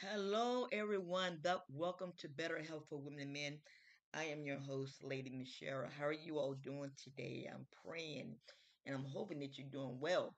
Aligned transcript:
Hello, 0.00 0.68
everyone. 0.70 1.40
Welcome 1.74 2.12
to 2.18 2.28
Better 2.28 2.62
Health 2.62 2.84
for 2.88 2.98
Women 2.98 3.18
and 3.18 3.32
Men. 3.32 3.58
I 4.14 4.26
am 4.26 4.44
your 4.46 4.60
host, 4.60 5.02
Lady 5.02 5.28
Michelle. 5.28 5.86
How 5.98 6.06
are 6.06 6.12
you 6.12 6.38
all 6.38 6.54
doing 6.54 6.92
today? 7.02 7.50
I'm 7.52 7.66
praying 7.84 8.36
and 8.86 8.94
I'm 8.94 9.06
hoping 9.12 9.40
that 9.40 9.58
you're 9.58 9.66
doing 9.66 9.98
well. 9.98 10.36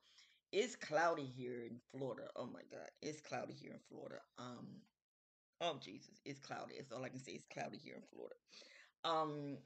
It's 0.51 0.77
cloudy 0.77 1.27
here 1.27 1.61
in 1.61 1.77
Florida. 1.93 2.29
Oh 2.37 2.47
my 2.47 2.63
God, 2.73 2.89
it's 3.03 3.21
cloudy 3.21 3.53
here 3.53 3.73
in 3.73 3.81
Florida. 3.91 4.21
Um, 4.39 4.67
oh 5.61 5.79
Jesus, 5.79 6.23
it's 6.25 6.41
cloudy. 6.41 6.77
That's 6.79 6.91
all 6.91 7.05
I 7.05 7.11
can 7.11 7.21
say. 7.21 7.33
It's 7.33 7.47
cloudy 7.53 7.77
here 7.77 7.97
in 7.97 8.03
Florida. 8.15 8.37
Um, 9.05 9.59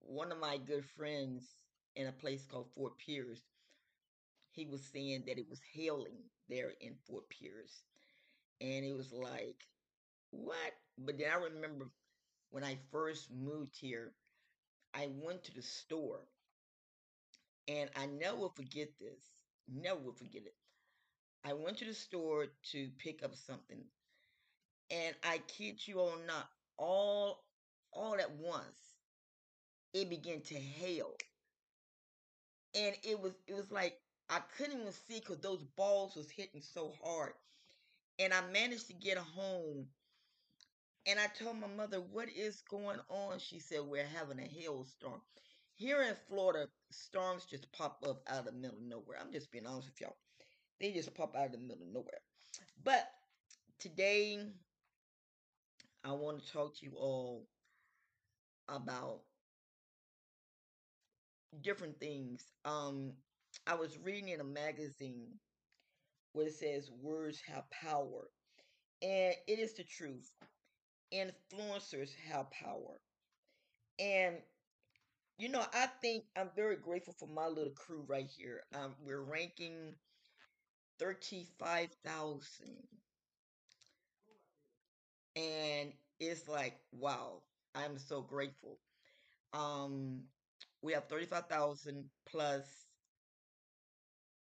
one 0.00 0.30
of 0.30 0.38
my 0.38 0.58
good 0.58 0.84
friends 0.84 1.46
in 1.94 2.08
a 2.08 2.12
place 2.12 2.44
called 2.44 2.68
Fort 2.74 2.98
Pierce, 2.98 3.40
he 4.50 4.66
was 4.66 4.82
saying 4.84 5.24
that 5.26 5.38
it 5.38 5.48
was 5.48 5.62
hailing 5.72 6.18
there 6.50 6.74
in 6.82 6.96
Fort 7.06 7.24
Pierce 7.30 7.80
and 8.60 8.84
it 8.84 8.96
was 8.96 9.12
like, 9.12 9.66
what? 10.30 10.72
But 10.98 11.18
then 11.18 11.30
I 11.32 11.36
remember 11.36 11.90
when 12.50 12.64
I 12.64 12.78
first 12.92 13.30
moved 13.32 13.76
here, 13.76 14.12
I 14.94 15.08
went 15.22 15.44
to 15.44 15.54
the 15.54 15.62
store, 15.62 16.20
and 17.68 17.88
I 17.96 18.06
never 18.06 18.36
will 18.36 18.48
forget 18.50 18.88
this. 18.98 19.22
Never 19.68 20.00
will 20.00 20.12
forget 20.14 20.42
it. 20.46 20.54
I 21.44 21.54
went 21.54 21.78
to 21.78 21.86
the 21.86 21.94
store 21.94 22.48
to 22.72 22.90
pick 22.98 23.22
up 23.24 23.34
something, 23.34 23.84
and 24.90 25.14
I 25.22 25.38
kid 25.46 25.86
you 25.86 26.00
all 26.00 26.16
not, 26.26 26.48
all 26.76 27.44
all 27.92 28.14
at 28.16 28.30
once, 28.32 28.96
it 29.92 30.08
began 30.08 30.40
to 30.42 30.54
hail, 30.54 31.16
and 32.74 32.94
it 33.02 33.20
was 33.20 33.32
it 33.46 33.54
was 33.54 33.70
like 33.72 33.98
I 34.28 34.40
couldn't 34.56 34.80
even 34.80 34.92
see 34.92 35.20
because 35.20 35.38
those 35.40 35.62
balls 35.76 36.14
was 36.16 36.30
hitting 36.30 36.60
so 36.62 36.92
hard 37.02 37.32
and 38.18 38.32
I 38.34 38.42
managed 38.52 38.88
to 38.88 38.94
get 38.94 39.18
home. 39.18 39.88
And 41.06 41.18
I 41.20 41.26
told 41.28 41.58
my 41.58 41.66
mother, 41.68 42.00
What 42.00 42.28
is 42.28 42.62
going 42.68 43.00
on? 43.08 43.38
She 43.38 43.60
said, 43.60 43.80
We're 43.82 44.06
having 44.06 44.38
a 44.40 44.46
hailstorm. 44.46 45.20
Here 45.74 46.02
in 46.02 46.14
Florida, 46.28 46.68
storms 46.90 47.44
just 47.46 47.70
pop 47.72 48.02
up 48.06 48.22
out 48.28 48.40
of 48.40 48.44
the 48.46 48.52
middle 48.52 48.78
of 48.78 48.82
nowhere. 48.84 49.18
I'm 49.20 49.32
just 49.32 49.50
being 49.50 49.66
honest 49.66 49.88
with 49.88 50.00
y'all. 50.00 50.16
They 50.80 50.92
just 50.92 51.14
pop 51.14 51.36
out 51.36 51.46
of 51.46 51.52
the 51.52 51.58
middle 51.58 51.82
of 51.86 51.92
nowhere. 51.92 52.20
But 52.84 53.08
today, 53.78 54.40
I 56.04 56.12
want 56.12 56.42
to 56.42 56.52
talk 56.52 56.74
to 56.78 56.86
you 56.86 56.92
all 56.96 57.46
about 58.68 59.22
different 61.62 61.98
things. 61.98 62.44
Um, 62.64 63.12
I 63.66 63.74
was 63.74 63.98
reading 63.98 64.28
in 64.28 64.40
a 64.40 64.44
magazine 64.44 65.28
where 66.36 66.48
it 66.48 66.54
says 66.54 66.90
words 67.02 67.40
have 67.46 67.70
power. 67.70 68.28
And 69.02 69.34
it 69.48 69.58
is 69.58 69.74
the 69.74 69.84
truth. 69.84 70.30
Influencers 71.14 72.10
have 72.30 72.50
power. 72.50 73.00
And 73.98 74.36
you 75.38 75.48
know, 75.50 75.64
I 75.74 75.86
think 76.02 76.24
I'm 76.36 76.50
very 76.56 76.76
grateful 76.76 77.14
for 77.18 77.28
my 77.28 77.46
little 77.46 77.72
crew 77.72 78.04
right 78.08 78.28
here. 78.28 78.62
Um, 78.74 78.94
we're 79.04 79.22
ranking 79.22 79.94
35,000. 80.98 82.68
And 85.36 85.92
it's 86.20 86.48
like, 86.48 86.78
wow, 86.92 87.42
I'm 87.74 87.98
so 87.98 88.22
grateful. 88.22 88.78
Um, 89.52 90.22
we 90.82 90.92
have 90.94 91.08
35,000 91.08 92.04
plus 92.26 92.86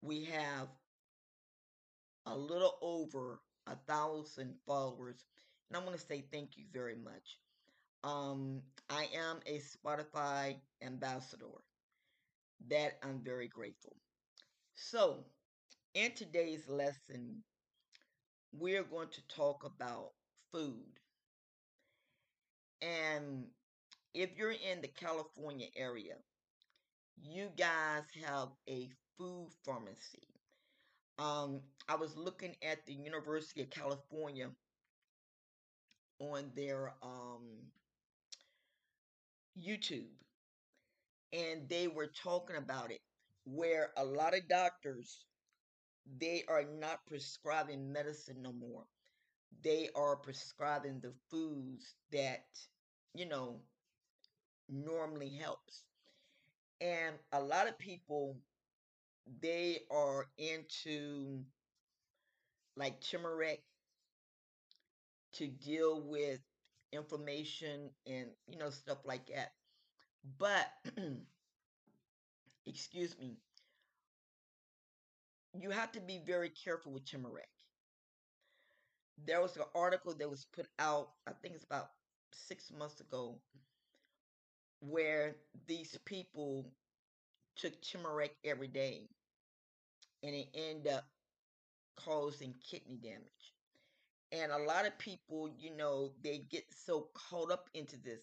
we 0.02 0.24
have 0.24 0.68
a 2.26 2.36
little 2.36 2.78
over 2.82 3.40
a 3.66 3.76
thousand 3.88 4.54
followers. 4.66 5.24
And 5.70 5.76
I 5.76 5.84
want 5.84 5.98
to 5.98 6.06
say 6.06 6.24
thank 6.32 6.56
you 6.56 6.64
very 6.72 6.96
much. 6.96 7.38
Um, 8.04 8.62
I 8.90 9.08
am 9.14 9.40
a 9.46 9.60
Spotify 9.60 10.56
ambassador. 10.82 11.46
That 12.68 12.98
I'm 13.02 13.20
very 13.22 13.46
grateful. 13.46 13.94
So, 14.74 15.26
in 15.94 16.12
today's 16.14 16.68
lesson, 16.68 17.44
we're 18.52 18.84
going 18.84 19.08
to 19.08 19.26
talk 19.28 19.64
about 19.64 20.12
food. 20.52 21.00
And 22.82 23.50
if 24.14 24.36
you're 24.36 24.52
in 24.52 24.82
the 24.82 24.88
California 24.88 25.68
area, 25.76 26.16
you 27.22 27.48
guys 27.56 28.04
have 28.26 28.50
a 28.68 28.90
food 29.16 29.48
pharmacy 29.64 30.28
um, 31.22 31.60
I 31.88 31.94
was 31.96 32.16
looking 32.16 32.56
at 32.62 32.84
the 32.86 32.94
University 32.94 33.62
of 33.62 33.70
California 33.70 34.50
on 36.18 36.50
their 36.56 36.94
um, 37.02 37.42
YouTube, 39.56 40.10
and 41.32 41.68
they 41.68 41.88
were 41.88 42.06
talking 42.08 42.56
about 42.56 42.90
it, 42.90 43.00
where 43.44 43.90
a 43.96 44.04
lot 44.04 44.34
of 44.36 44.48
doctors 44.48 45.24
they 46.20 46.44
are 46.48 46.64
not 46.64 47.06
prescribing 47.06 47.92
medicine 47.92 48.42
no 48.42 48.52
more. 48.52 48.84
They 49.64 49.90
are 49.96 50.16
prescribing 50.16 51.00
the 51.00 51.14
foods 51.30 51.94
that 52.12 52.46
you 53.14 53.26
know 53.26 53.60
normally 54.68 55.30
helps, 55.30 55.84
and 56.80 57.16
a 57.32 57.40
lot 57.40 57.68
of 57.68 57.78
people 57.78 58.36
they 59.26 59.80
are 59.90 60.28
into 60.38 61.44
like 62.76 63.00
turmeric 63.00 63.62
to 65.32 65.46
deal 65.48 66.00
with 66.02 66.40
inflammation 66.92 67.90
and 68.06 68.28
you 68.46 68.58
know 68.58 68.70
stuff 68.70 68.98
like 69.04 69.26
that. 69.28 69.52
But 70.38 70.68
excuse 72.66 73.16
me. 73.18 73.36
You 75.54 75.70
have 75.70 75.92
to 75.92 76.00
be 76.00 76.18
very 76.18 76.50
careful 76.50 76.92
with 76.92 77.06
turmeric. 77.06 77.48
There 79.16 79.40
was 79.40 79.56
an 79.56 79.62
article 79.74 80.12
that 80.12 80.28
was 80.28 80.44
put 80.44 80.66
out 80.78 81.12
i 81.26 81.32
think 81.32 81.54
it's 81.54 81.64
about 81.64 81.92
six 82.32 82.70
months 82.70 83.00
ago 83.00 83.40
where 84.80 85.36
these 85.66 85.96
people 86.04 86.70
took 87.56 87.72
turmeric 87.82 88.36
every 88.44 88.68
day 88.68 89.08
and 90.22 90.34
it 90.34 90.48
ended 90.54 90.92
up 90.92 91.04
causing 91.96 92.54
kidney 92.68 92.98
damage. 93.02 93.54
And 94.32 94.50
a 94.50 94.58
lot 94.58 94.86
of 94.86 94.98
people, 94.98 95.50
you 95.58 95.76
know, 95.76 96.12
they 96.22 96.38
get 96.50 96.64
so 96.86 97.08
caught 97.12 97.50
up 97.50 97.68
into 97.74 97.96
this. 97.96 98.22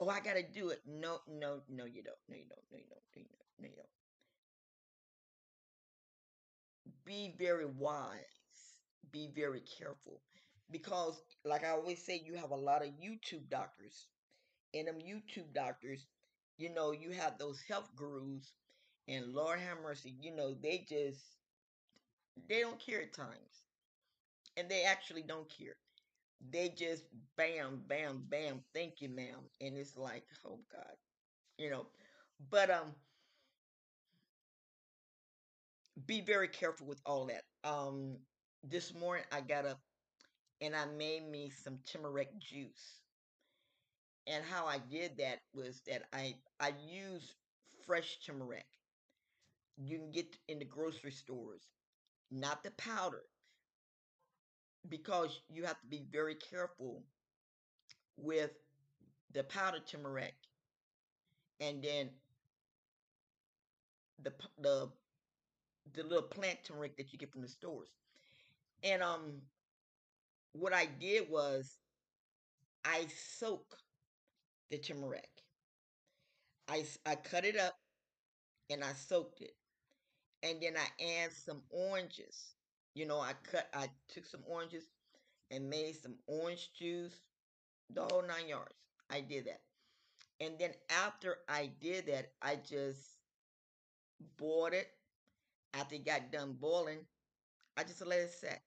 Oh, 0.00 0.08
I 0.08 0.20
got 0.20 0.34
to 0.34 0.42
do 0.42 0.68
it. 0.70 0.80
No, 0.86 1.20
no, 1.28 1.60
no, 1.70 1.84
you 1.84 2.02
don't. 2.02 2.16
No, 2.28 2.36
you 2.36 2.44
don't. 2.48 2.60
No, 2.70 2.78
you 2.78 2.84
don't. 2.90 3.00
No, 3.14 3.20
you 3.20 3.28
don't. 3.28 3.60
No, 3.60 3.68
you 3.68 3.76
don't. 3.76 3.86
Be 7.04 7.34
very 7.38 7.66
wise. 7.66 8.18
Be 9.10 9.30
very 9.34 9.62
careful. 9.78 10.20
Because, 10.70 11.22
like 11.44 11.64
I 11.64 11.70
always 11.70 12.04
say, 12.04 12.22
you 12.24 12.34
have 12.36 12.50
a 12.50 12.56
lot 12.56 12.82
of 12.82 12.88
YouTube 12.88 13.48
doctors. 13.50 14.06
And 14.74 14.88
them 14.88 14.98
YouTube 14.98 15.52
doctors, 15.54 16.06
you 16.58 16.70
know, 16.70 16.92
you 16.92 17.10
have 17.12 17.38
those 17.38 17.60
health 17.62 17.90
gurus 17.96 18.52
and 19.08 19.34
Lord 19.34 19.60
have 19.60 19.78
mercy, 19.82 20.16
you 20.20 20.34
know, 20.34 20.54
they 20.54 20.86
just 20.88 21.38
they 22.48 22.60
don't 22.60 22.78
care 22.78 23.02
at 23.02 23.12
times. 23.12 23.64
And 24.56 24.68
they 24.70 24.84
actually 24.84 25.22
don't 25.22 25.48
care. 25.50 25.76
They 26.50 26.70
just 26.70 27.04
bam, 27.36 27.84
bam, 27.86 28.24
bam, 28.28 28.64
thank 28.74 29.00
you, 29.00 29.08
ma'am. 29.08 29.50
And 29.60 29.76
it's 29.76 29.96
like, 29.96 30.24
oh 30.46 30.60
God. 30.72 30.96
You 31.58 31.70
know. 31.70 31.86
But 32.50 32.70
um 32.70 32.94
be 36.06 36.20
very 36.20 36.48
careful 36.48 36.86
with 36.86 37.00
all 37.06 37.26
that. 37.26 37.44
Um 37.64 38.18
this 38.64 38.94
morning 38.94 39.24
I 39.32 39.40
got 39.40 39.66
up 39.66 39.80
and 40.62 40.76
I 40.76 40.86
made 40.86 41.28
me 41.28 41.50
some 41.50 41.80
turmeric 41.86 42.38
juice. 42.40 43.01
And 44.26 44.44
how 44.44 44.66
I 44.66 44.78
did 44.78 45.18
that 45.18 45.42
was 45.54 45.80
that 45.82 46.08
I 46.12 46.36
I 46.58 46.74
used 46.88 47.34
fresh 47.86 48.18
turmeric 48.26 48.66
you 49.76 49.98
can 49.98 50.10
get 50.12 50.36
in 50.48 50.58
the 50.58 50.64
grocery 50.64 51.12
stores, 51.12 51.62
not 52.30 52.62
the 52.64 52.70
powder, 52.72 53.24
because 54.88 55.40
you 55.48 55.64
have 55.64 55.80
to 55.80 55.86
be 55.86 56.04
very 56.10 56.34
careful 56.36 57.02
with 58.16 58.52
the 59.32 59.44
powder 59.44 59.80
turmeric 59.80 60.34
and 61.60 61.82
then 61.82 62.10
the 64.22 64.32
the 64.58 64.90
the 65.94 66.02
little 66.02 66.22
plant 66.22 66.64
turmeric 66.64 66.96
that 66.96 67.12
you 67.12 67.18
get 67.18 67.30
from 67.30 67.42
the 67.42 67.48
stores. 67.48 67.88
And 68.82 69.02
um 69.02 69.42
what 70.52 70.72
I 70.72 70.86
did 70.86 71.28
was 71.28 71.78
I 72.84 73.08
soak 73.08 73.81
the 74.72 74.78
turmeric. 74.78 75.30
I 76.68 76.84
I 77.06 77.14
cut 77.16 77.44
it 77.44 77.56
up 77.56 77.78
and 78.70 78.84
I 78.84 78.92
soaked 78.94 79.40
it 79.42 79.54
and 80.42 80.60
then 80.62 80.76
I 80.76 81.04
add 81.22 81.32
some 81.32 81.62
oranges. 81.70 82.54
You 82.94 83.06
know, 83.06 83.20
I 83.20 83.34
cut, 83.50 83.68
I 83.74 83.90
took 84.08 84.26
some 84.26 84.42
oranges 84.46 84.84
and 85.50 85.70
made 85.70 85.96
some 85.96 86.16
orange 86.26 86.72
juice, 86.74 87.22
the 87.90 88.02
whole 88.04 88.22
nine 88.22 88.48
yards. 88.48 88.74
I 89.10 89.20
did 89.22 89.46
that. 89.46 89.62
And 90.40 90.58
then 90.58 90.72
after 90.90 91.38
I 91.48 91.70
did 91.80 92.06
that, 92.06 92.32
I 92.42 92.56
just 92.56 93.18
boiled 94.38 94.72
it. 94.74 94.88
After 95.74 95.96
it 95.96 96.04
got 96.06 96.32
done 96.32 96.54
boiling, 96.54 97.06
I 97.76 97.84
just 97.84 98.06
let 98.06 98.20
it 98.20 98.32
set. 98.32 98.62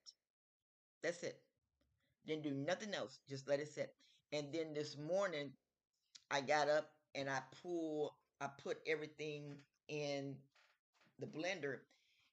That's 1.02 1.22
it. 1.22 1.40
Didn't 2.26 2.44
do 2.44 2.52
nothing 2.52 2.94
else. 2.94 3.20
Just 3.28 3.48
let 3.48 3.60
it 3.60 3.68
set. 3.68 3.94
And 4.32 4.52
then 4.52 4.74
this 4.74 4.96
morning, 4.98 5.52
I 6.30 6.40
got 6.40 6.68
up 6.68 6.92
and 7.14 7.28
I 7.30 7.40
pulled, 7.62 8.12
I 8.40 8.48
put 8.62 8.78
everything 8.86 9.56
in 9.88 10.36
the 11.18 11.26
blender 11.26 11.78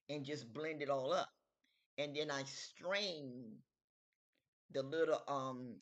and 0.09 0.25
just 0.25 0.53
blend 0.53 0.81
it 0.81 0.89
all 0.89 1.13
up. 1.13 1.29
And 1.97 2.15
then 2.15 2.31
I 2.31 2.43
strained 2.45 3.57
the 4.71 4.83
little 4.83 5.21
um 5.27 5.75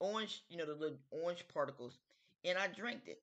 orange, 0.00 0.42
you 0.48 0.56
know, 0.56 0.66
the 0.66 0.74
little 0.74 0.98
orange 1.10 1.44
particles, 1.52 1.98
and 2.44 2.58
I 2.58 2.68
drank 2.68 3.02
it. 3.06 3.22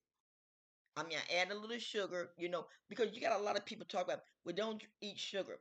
I 0.96 1.04
mean, 1.04 1.18
I 1.18 1.36
add 1.36 1.52
a 1.52 1.56
little 1.56 1.80
sugar, 1.80 2.32
you 2.38 2.50
know, 2.50 2.68
because 2.90 3.14
you 3.16 3.22
got 3.22 3.40
a 3.40 3.44
lot 3.44 3.58
of 3.58 3.66
people 3.66 3.86
talk 3.86 4.06
about 4.06 4.24
we 4.46 4.54
don't 4.54 4.84
eat 5.02 5.20
sugar. 5.20 5.60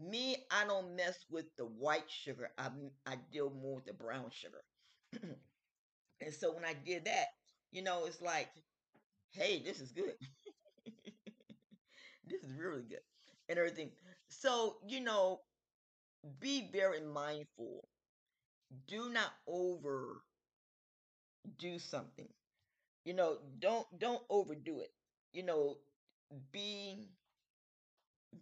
Me, 0.00 0.36
I 0.50 0.64
don't 0.66 0.96
mess 0.96 1.26
with 1.30 1.46
the 1.56 1.66
white 1.66 2.10
sugar. 2.10 2.50
I 2.58 2.70
I 3.06 3.16
deal 3.32 3.50
more 3.50 3.76
with 3.76 3.86
the 3.86 3.92
brown 3.94 4.30
sugar. 4.30 4.64
and 6.24 6.34
so 6.34 6.52
when 6.54 6.64
I 6.64 6.74
did 6.74 7.04
that, 7.06 7.26
you 7.72 7.82
know, 7.82 8.06
it's 8.06 8.20
like, 8.22 8.48
hey, 9.32 9.62
this 9.64 9.80
is 9.80 9.92
good. 9.92 10.14
this 12.26 12.42
is 12.42 12.56
really 12.58 12.82
good. 12.82 13.00
And 13.48 13.58
everything. 13.58 13.90
So, 14.28 14.76
you 14.86 15.00
know, 15.00 15.40
be 16.40 16.68
very 16.72 17.00
mindful. 17.00 17.88
Do 18.86 19.08
not 19.08 19.32
over 19.46 20.22
do 21.58 21.78
something. 21.78 22.28
You 23.04 23.14
know, 23.14 23.38
don't 23.60 23.86
don't 23.98 24.22
overdo 24.30 24.80
it. 24.80 24.92
You 25.32 25.44
know, 25.44 25.78
be 26.52 27.10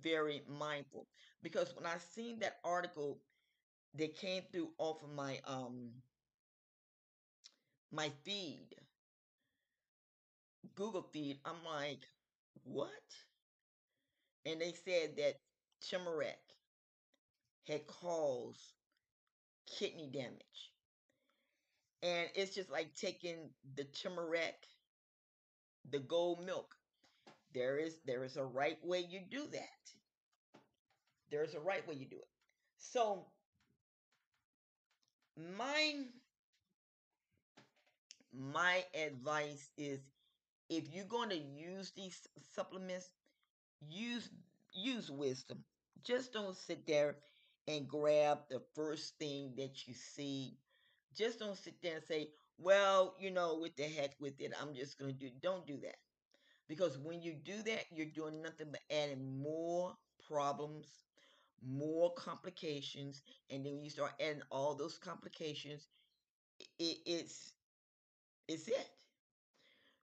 very 0.03 0.43
mindful 0.49 1.06
because 1.43 1.75
when 1.77 1.87
I 1.87 1.97
seen 1.99 2.38
that 2.41 2.59
article 2.65 3.19
that 3.97 4.17
came 4.17 4.43
through 4.53 4.71
off 4.79 5.03
of 5.03 5.11
my 5.11 5.41
um 5.47 5.91
my 7.92 8.10
feed, 8.25 8.75
Google 10.75 11.02
feed, 11.02 11.38
I'm 11.44 11.62
like, 11.64 12.08
what? 12.64 12.90
And 14.44 14.60
they 14.60 14.72
said 14.75 15.16
that 15.16 15.40
turmeric 15.81 16.38
had 17.66 17.87
caused 17.87 18.75
kidney 19.66 20.08
damage. 20.08 20.72
And 22.02 22.31
it's 22.34 22.54
just 22.54 22.70
like 22.70 22.94
taking 22.94 23.54
the 23.75 23.84
turmeric, 23.84 24.66
the 25.90 25.98
gold 25.98 26.40
milk. 26.40 26.75
There 27.54 27.78
is 27.78 27.98
there 28.06 28.25
is 28.25 28.36
a 28.36 28.44
right 28.44 28.78
way 28.84 29.00
you 29.00 29.20
do 29.20 29.46
that. 29.48 29.93
There 31.31 31.43
is 31.43 31.54
a 31.54 31.60
right 31.60 31.86
way 31.88 31.94
you 31.94 32.04
do 32.06 32.19
it. 32.19 32.28
So 32.76 33.26
my 35.36 36.04
my 38.32 38.85
advice 38.94 39.71
is 39.77 40.00
if 40.69 40.85
you're 40.93 41.05
going 41.05 41.31
to 41.31 41.37
use 41.37 41.93
these 41.97 42.27
supplements, 42.55 43.11
use 43.88 44.31
use 44.73 45.11
wisdom. 45.11 45.65
Just 46.05 46.32
don't 46.32 46.56
sit 46.56 46.87
there 46.87 47.17
and 47.69 47.88
grab 47.88 48.38
the 48.49 48.61
first 48.75 49.19
thing 49.19 49.55
that 49.56 49.87
you 49.87 49.94
see. 49.94 50.56
Just 51.17 51.38
don't 51.41 51.56
sit 51.56 51.82
there 51.82 51.97
and 51.97 52.05
say, 52.05 52.31
"Well, 52.59 53.15
you 53.21 53.31
know, 53.31 53.59
with 53.61 53.77
the 53.77 53.85
heck 53.85 54.17
with 54.21 54.41
it, 54.41 54.53
I'm 54.61 54.75
just 54.75 54.99
going 54.99 55.12
to 55.12 55.19
do. 55.19 55.31
Don't 55.43 55.67
do 55.67 55.79
that. 55.82 55.97
Because 56.69 56.99
when 56.99 57.21
you 57.23 57.35
do 57.35 57.62
that, 57.65 57.87
you're 57.91 58.06
doing 58.06 58.43
nothing 58.43 58.69
but 58.71 58.81
adding 58.91 59.43
more 59.43 59.97
problems, 60.29 60.87
more 61.67 62.12
complications, 62.15 63.23
and 63.50 63.67
then 63.67 63.75
when 63.75 63.85
you 63.85 63.91
start 63.91 64.12
adding 64.21 64.43
all 64.50 64.75
those 64.75 64.99
complications, 64.99 65.88
it, 66.79 66.99
it's 67.06 67.55
it's 68.48 68.69
it. 68.69 68.90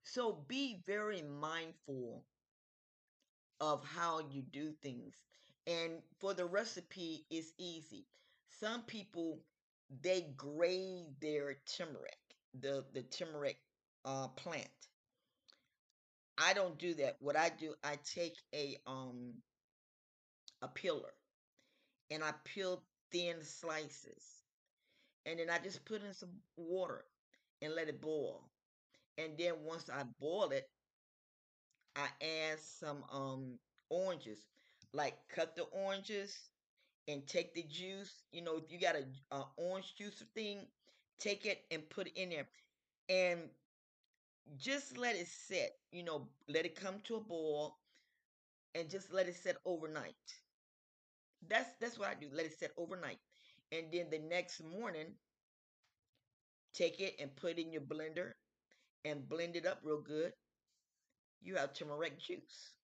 So 0.01 0.33
be 0.47 0.81
very 0.87 1.21
mindful 1.21 2.25
of 3.59 3.83
how 3.85 4.19
you 4.31 4.41
do 4.41 4.71
things. 4.81 5.15
And 5.67 6.01
for 6.19 6.33
the 6.33 6.45
recipe, 6.45 7.25
it's 7.29 7.53
easy. 7.57 8.05
Some 8.59 8.83
people 8.83 9.39
they 10.01 10.21
grade 10.35 11.07
their 11.21 11.55
turmeric, 11.65 12.17
the 12.59 12.85
the 12.93 13.03
turmeric 13.03 13.57
uh, 14.05 14.27
plant. 14.29 14.67
I 16.39 16.53
don't 16.53 16.77
do 16.79 16.93
that. 16.95 17.17
What 17.19 17.35
I 17.35 17.49
do, 17.49 17.75
I 17.83 17.97
take 17.97 18.37
a 18.53 18.77
um 18.87 19.35
a 20.61 20.67
peeler 20.67 21.13
and 22.11 22.23
I 22.23 22.33
peel 22.43 22.83
thin 23.11 23.43
slices. 23.43 24.43
And 25.25 25.39
then 25.39 25.49
I 25.49 25.59
just 25.59 25.85
put 25.85 26.03
in 26.03 26.13
some 26.13 26.31
water 26.57 27.05
and 27.61 27.75
let 27.75 27.89
it 27.89 28.01
boil. 28.01 28.43
And 29.17 29.37
then 29.37 29.63
once 29.65 29.89
I 29.89 30.03
boil 30.19 30.51
it, 30.51 30.69
I 31.95 32.07
add 32.21 32.59
some 32.59 33.03
um 33.11 33.59
oranges. 33.89 34.39
Like 34.93 35.15
cut 35.27 35.55
the 35.55 35.63
oranges 35.63 36.49
and 37.07 37.27
take 37.27 37.53
the 37.53 37.63
juice. 37.63 38.23
You 38.31 38.41
know, 38.43 38.57
if 38.57 38.71
you 38.71 38.79
got 38.79 38.95
a, 38.95 39.05
a 39.35 39.45
orange 39.57 39.95
juice 39.95 40.23
thing, 40.35 40.67
take 41.19 41.45
it 41.45 41.65
and 41.71 41.89
put 41.89 42.07
it 42.07 42.17
in 42.17 42.29
there. 42.29 42.47
And 43.09 43.49
just 44.57 44.97
let 44.97 45.15
it 45.15 45.27
sit. 45.27 45.79
You 45.91 46.03
know, 46.03 46.27
let 46.47 46.65
it 46.65 46.75
come 46.75 46.99
to 47.05 47.15
a 47.15 47.21
boil 47.21 47.77
and 48.75 48.89
just 48.89 49.13
let 49.13 49.27
it 49.27 49.35
sit 49.35 49.57
overnight. 49.65 50.15
That's 51.47 51.69
that's 51.79 51.97
what 51.97 52.09
I 52.09 52.13
do. 52.15 52.27
Let 52.31 52.45
it 52.45 52.57
sit 52.59 52.71
overnight. 52.77 53.19
And 53.71 53.91
then 53.91 54.09
the 54.09 54.19
next 54.19 54.63
morning, 54.63 55.15
take 56.77 56.99
it 56.99 57.15
and 57.19 57.35
put 57.35 57.57
it 57.57 57.61
in 57.61 57.71
your 57.73 57.81
blender 57.81 58.33
and 59.05 59.27
blend 59.29 59.55
it 59.55 59.65
up 59.65 59.79
real 59.83 60.01
good. 60.01 60.33
You 61.41 61.55
have 61.55 61.73
turmeric 61.73 62.19
juice. 62.19 62.75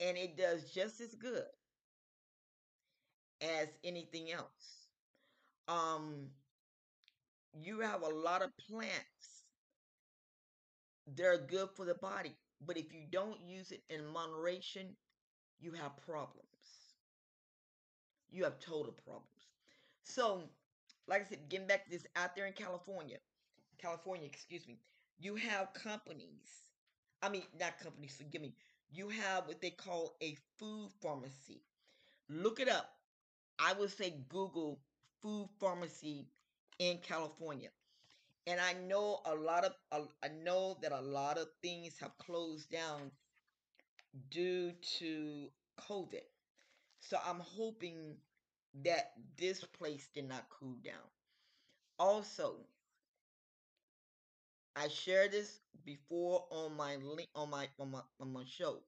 And 0.00 0.18
it 0.18 0.36
does 0.36 0.72
just 0.72 1.00
as 1.00 1.14
good 1.14 1.46
as 3.42 3.68
anything 3.84 4.30
else. 4.32 4.88
Um 5.68 6.30
you 7.52 7.80
have 7.80 8.02
a 8.02 8.08
lot 8.08 8.42
of 8.42 8.50
plants. 8.58 9.44
They're 11.06 11.36
good 11.38 11.70
for 11.76 11.84
the 11.84 11.94
body, 11.94 12.38
but 12.60 12.78
if 12.78 12.92
you 12.94 13.06
don't 13.10 13.40
use 13.42 13.70
it 13.70 13.84
in 13.90 14.06
moderation, 14.06 14.96
you 15.58 15.72
have 15.72 15.96
problems 15.98 16.46
you 18.30 18.44
have 18.44 18.58
total 18.60 18.92
problems. 18.92 19.48
So, 20.04 20.50
like 21.10 21.22
I 21.26 21.30
said, 21.30 21.50
getting 21.50 21.68
back 21.68 21.84
to 21.86 21.90
this 21.90 22.06
out 22.16 22.36
there 22.36 22.46
in 22.46 22.54
California, 22.54 23.18
California, 23.78 24.26
excuse 24.26 24.66
me, 24.68 24.78
you 25.20 25.36
have 25.36 25.74
companies. 25.74 26.70
I 27.22 27.30
mean, 27.30 27.44
not 27.58 27.78
companies, 27.80 28.16
forgive 28.16 28.42
me. 28.42 28.54
You 28.92 29.10
have 29.10 29.48
what 29.48 29.62
they 29.62 29.70
call 29.70 30.16
a 30.22 30.36
food 30.58 30.90
pharmacy. 31.02 31.62
Look 32.28 32.60
it 32.60 32.68
up. 32.68 32.94
I 33.58 33.74
would 33.74 33.90
say 33.90 34.14
Google 34.28 34.80
food 35.22 35.48
pharmacy 35.60 36.28
in 36.80 36.98
California. 36.98 37.70
And 38.46 38.60
I 38.60 38.74
know 38.74 39.20
a 39.26 39.34
lot 39.34 39.64
of 39.64 39.74
I 39.92 40.28
know 40.28 40.78
that 40.82 40.92
a 40.92 41.00
lot 41.02 41.38
of 41.38 41.48
things 41.62 41.98
have 42.00 42.18
closed 42.18 42.70
down 42.70 43.12
due 44.30 44.72
to 44.98 45.50
COVID. 45.88 46.22
So 47.00 47.18
I'm 47.26 47.40
hoping 47.40 48.16
that 48.82 49.12
this 49.36 49.64
place 49.64 50.08
did 50.14 50.28
not 50.28 50.48
cool 50.50 50.76
down. 50.84 51.08
Also, 51.98 52.66
I 54.74 54.88
shared 54.88 55.30
this 55.30 55.60
before 55.84 56.44
on 56.50 56.76
my 56.76 56.96
link 56.96 57.28
on 57.36 57.50
my 57.50 57.68
on 57.78 57.92
my 57.92 58.02
on 58.18 58.32
my 58.32 58.44
show. 58.44 58.82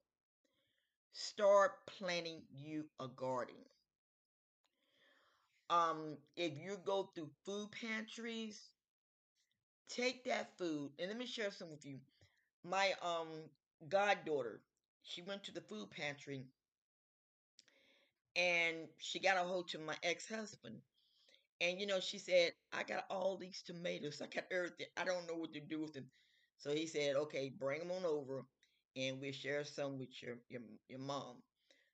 Start 1.13 1.85
planting 1.87 2.45
you 2.51 2.89
a 2.99 3.07
garden. 3.07 3.55
Um, 5.69 6.17
if 6.37 6.57
you 6.57 6.77
go 6.85 7.03
through 7.13 7.29
food 7.45 7.71
pantries, 7.71 8.69
take 9.89 10.23
that 10.25 10.57
food 10.57 10.91
and 10.99 11.09
let 11.09 11.17
me 11.17 11.25
share 11.25 11.51
some 11.51 11.69
with 11.71 11.85
you. 11.85 11.99
My 12.63 12.93
um 13.01 13.27
goddaughter, 13.89 14.61
she 15.03 15.21
went 15.21 15.43
to 15.45 15.51
the 15.51 15.61
food 15.61 15.91
pantry 15.91 16.45
and 18.35 18.89
she 18.97 19.19
got 19.19 19.37
a 19.37 19.47
hold 19.47 19.67
to 19.69 19.79
my 19.79 19.95
ex-husband 20.03 20.81
and 21.61 21.79
you 21.79 21.87
know 21.87 21.99
she 21.99 22.17
said 22.17 22.53
i 22.73 22.83
got 22.83 23.05
all 23.09 23.37
these 23.37 23.63
tomatoes 23.63 24.21
i 24.21 24.27
got 24.27 24.45
everything 24.51 24.87
i 24.97 25.03
don't 25.05 25.27
know 25.27 25.35
what 25.35 25.53
to 25.53 25.59
do 25.59 25.81
with 25.81 25.93
them 25.93 26.05
so 26.57 26.71
he 26.73 26.87
said 26.87 27.15
okay 27.15 27.49
bring 27.49 27.79
them 27.79 27.91
on 27.91 28.05
over 28.05 28.45
and 28.95 29.19
we'll 29.21 29.31
share 29.31 29.63
some 29.63 29.99
with 29.99 30.21
your 30.21 30.37
your, 30.49 30.61
your 30.89 30.99
mom 30.99 31.37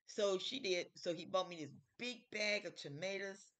so 0.06 0.38
she 0.38 0.60
did 0.60 0.86
so 0.96 1.14
he 1.14 1.26
bought 1.26 1.48
me 1.48 1.56
this 1.56 1.74
big 1.98 2.18
bag 2.32 2.66
of 2.66 2.76
tomatoes 2.76 3.52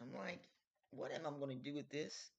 i'm 0.00 0.12
like, 0.14 0.48
what 0.90 1.12
am 1.12 1.26
I 1.26 1.30
going 1.38 1.58
to 1.58 1.62
do 1.62 1.74
with 1.74 1.90
this? 1.90 2.30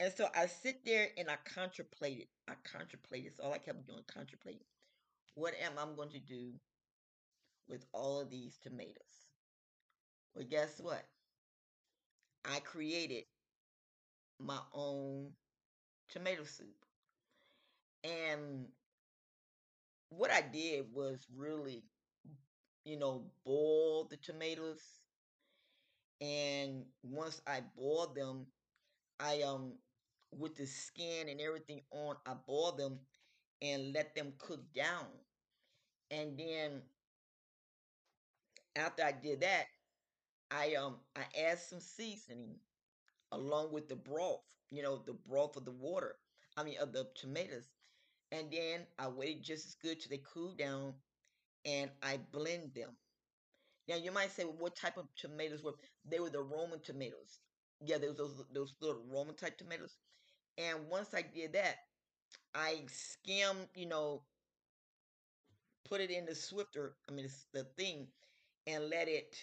And 0.00 0.12
so 0.12 0.28
I 0.34 0.46
sit 0.46 0.84
there 0.84 1.08
and 1.16 1.30
I 1.30 1.36
contemplated. 1.44 2.28
I 2.48 2.54
contemplated. 2.64 3.32
That's 3.32 3.40
all 3.40 3.52
I 3.52 3.58
kept 3.58 3.86
doing, 3.86 4.04
contemplating. 4.06 4.64
What 5.34 5.54
am 5.60 5.78
I 5.78 5.86
going 5.96 6.10
to 6.10 6.20
do 6.20 6.52
with 7.68 7.84
all 7.92 8.20
of 8.20 8.30
these 8.30 8.58
tomatoes? 8.58 9.28
Well, 10.34 10.44
guess 10.44 10.78
what? 10.80 11.08
I 12.44 12.60
created 12.60 13.24
my 14.38 14.60
own 14.74 15.32
tomato 16.08 16.44
soup. 16.44 16.84
And 18.04 18.68
what 20.10 20.30
I 20.30 20.42
did 20.42 20.92
was 20.92 21.26
really, 21.34 21.82
you 22.84 22.96
know, 22.98 23.24
boil 23.44 24.04
the 24.04 24.16
tomatoes. 24.16 24.82
And 26.20 26.84
once 27.02 27.40
I 27.46 27.60
boiled 27.76 28.14
them, 28.14 28.46
I 29.20 29.42
um 29.42 29.78
with 30.32 30.56
the 30.56 30.66
skin 30.66 31.28
and 31.28 31.40
everything 31.40 31.82
on, 31.92 32.16
I 32.26 32.34
boiled 32.34 32.78
them 32.78 33.00
and 33.62 33.92
let 33.94 34.14
them 34.14 34.34
cook 34.38 34.72
down. 34.74 35.06
And 36.10 36.38
then 36.38 36.82
after 38.76 39.02
I 39.04 39.12
did 39.12 39.40
that, 39.40 39.66
I 40.50 40.74
um 40.76 40.96
I 41.16 41.24
add 41.38 41.58
some 41.58 41.80
seasoning 41.80 42.56
along 43.32 43.72
with 43.72 43.88
the 43.88 43.96
broth, 43.96 44.42
you 44.70 44.82
know, 44.82 44.98
the 44.98 45.14
broth 45.14 45.56
of 45.56 45.64
the 45.64 45.72
water. 45.72 46.16
I 46.56 46.64
mean 46.64 46.78
of 46.80 46.92
the 46.92 47.08
tomatoes. 47.14 47.68
And 48.32 48.50
then 48.52 48.86
I 48.98 49.08
wait 49.08 49.42
just 49.42 49.66
as 49.68 49.74
good 49.76 50.00
till 50.00 50.10
they 50.10 50.22
cool 50.34 50.54
down 50.54 50.94
and 51.66 51.90
I 52.02 52.18
blend 52.32 52.74
them. 52.74 52.96
Now 53.88 53.96
you 53.96 54.10
might 54.12 54.30
say, 54.32 54.44
well, 54.44 54.56
what 54.58 54.76
type 54.76 54.96
of 54.96 55.08
tomatoes 55.16 55.62
were 55.62 55.74
they 56.04 56.20
were 56.20 56.30
the 56.30 56.42
Roman 56.42 56.80
tomatoes. 56.80 57.38
Yeah, 57.80 57.98
those 57.98 58.16
those 58.16 58.44
those 58.52 58.74
little 58.80 59.02
Roman 59.08 59.34
type 59.36 59.58
tomatoes. 59.58 59.96
And 60.58 60.88
once 60.88 61.14
I 61.14 61.22
did 61.22 61.52
that, 61.54 61.76
I 62.54 62.84
skim, 62.88 63.68
you 63.74 63.86
know, 63.86 64.24
put 65.84 66.00
it 66.00 66.10
in 66.10 66.24
the 66.26 66.34
swifter, 66.34 66.96
I 67.08 67.12
mean 67.12 67.24
it's 67.24 67.46
the 67.52 67.64
thing, 67.76 68.08
and 68.66 68.88
let 68.90 69.08
it 69.08 69.36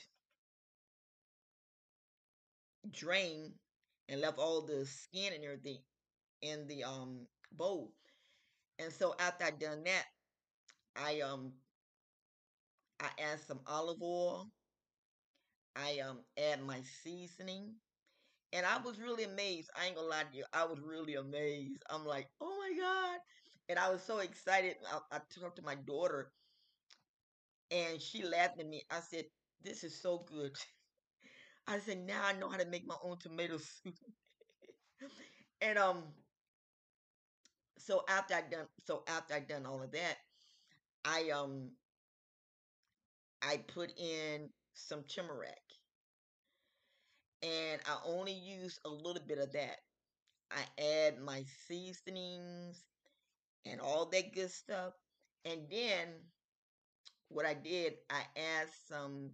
drain 2.91 3.53
and 4.07 4.21
left 4.21 4.38
all 4.39 4.61
the 4.61 4.85
skin 4.85 5.33
and 5.33 5.43
everything 5.43 5.77
in 6.41 6.67
the 6.67 6.83
um 6.83 7.27
bowl. 7.51 7.93
And 8.79 8.91
so 8.93 9.15
after 9.19 9.45
I 9.45 9.51
done 9.51 9.83
that, 9.85 10.05
I 10.95 11.21
um 11.21 11.53
I 13.01 13.09
add 13.19 13.41
some 13.41 13.59
olive 13.67 14.01
oil. 14.01 14.49
I 15.75 15.99
um 15.99 16.19
add 16.38 16.61
my 16.63 16.81
seasoning. 17.03 17.75
And 18.53 18.65
I 18.65 18.79
was 18.79 18.99
really 18.99 19.25
amazed. 19.25 19.69
I 19.75 19.88
ain't 19.88 19.95
gonna 19.95 20.07
lie 20.07 20.23
to 20.23 20.38
you. 20.38 20.45
I 20.53 20.65
was 20.65 20.79
really 20.81 21.15
amazed. 21.15 21.83
I'm 21.89 22.05
like, 22.05 22.27
oh 22.41 22.57
my 22.59 22.77
God. 22.77 23.19
And 23.69 23.79
I 23.79 23.89
was 23.91 24.03
so 24.03 24.19
excited. 24.19 24.77
I, 24.91 25.17
I 25.17 25.19
talked 25.39 25.57
to 25.57 25.63
my 25.63 25.75
daughter 25.75 26.31
and 27.71 28.01
she 28.01 28.23
laughed 28.23 28.59
at 28.59 28.67
me. 28.67 28.83
I 28.89 28.99
said, 29.01 29.25
This 29.61 29.83
is 29.83 29.99
so 30.01 30.19
good. 30.19 30.55
I 31.67 31.79
said, 31.79 31.99
now 31.99 32.21
I 32.25 32.33
know 32.33 32.49
how 32.49 32.57
to 32.57 32.65
make 32.65 32.85
my 32.88 32.95
own 33.03 33.17
tomato 33.19 33.57
soup. 33.83 33.95
and 35.61 35.77
um 35.77 36.03
so 37.77 38.03
after 38.07 38.33
I 38.35 38.41
done 38.41 38.67
so 38.85 39.03
after 39.07 39.33
I 39.33 39.39
done 39.39 39.65
all 39.65 39.81
of 39.81 39.91
that, 39.91 40.17
I 41.05 41.29
um 41.31 41.71
I 43.41 43.57
put 43.57 43.91
in 43.97 44.53
some 44.73 45.03
turmeric. 45.03 45.61
And 47.41 47.81
I 47.85 47.99
only 48.05 48.31
use 48.33 48.79
a 48.85 48.89
little 48.89 49.21
bit 49.25 49.39
of 49.39 49.51
that. 49.53 49.79
I 50.51 50.65
add 50.81 51.19
my 51.19 51.43
seasonings 51.67 52.85
and 53.65 53.81
all 53.81 54.05
that 54.07 54.33
good 54.33 54.51
stuff. 54.51 54.93
And 55.45 55.69
then 55.69 56.31
what 57.29 57.45
I 57.45 57.53
did, 57.53 57.95
I 58.09 58.24
add 58.38 58.67
some 58.88 59.31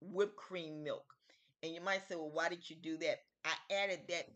whipped 0.00 0.36
cream 0.36 0.82
milk. 0.84 1.14
And 1.62 1.72
you 1.74 1.80
might 1.80 2.06
say, 2.08 2.14
well, 2.16 2.30
why 2.30 2.48
did 2.48 2.68
you 2.68 2.76
do 2.76 2.96
that? 2.98 3.18
I 3.44 3.54
added 3.72 4.00
that 4.08 4.26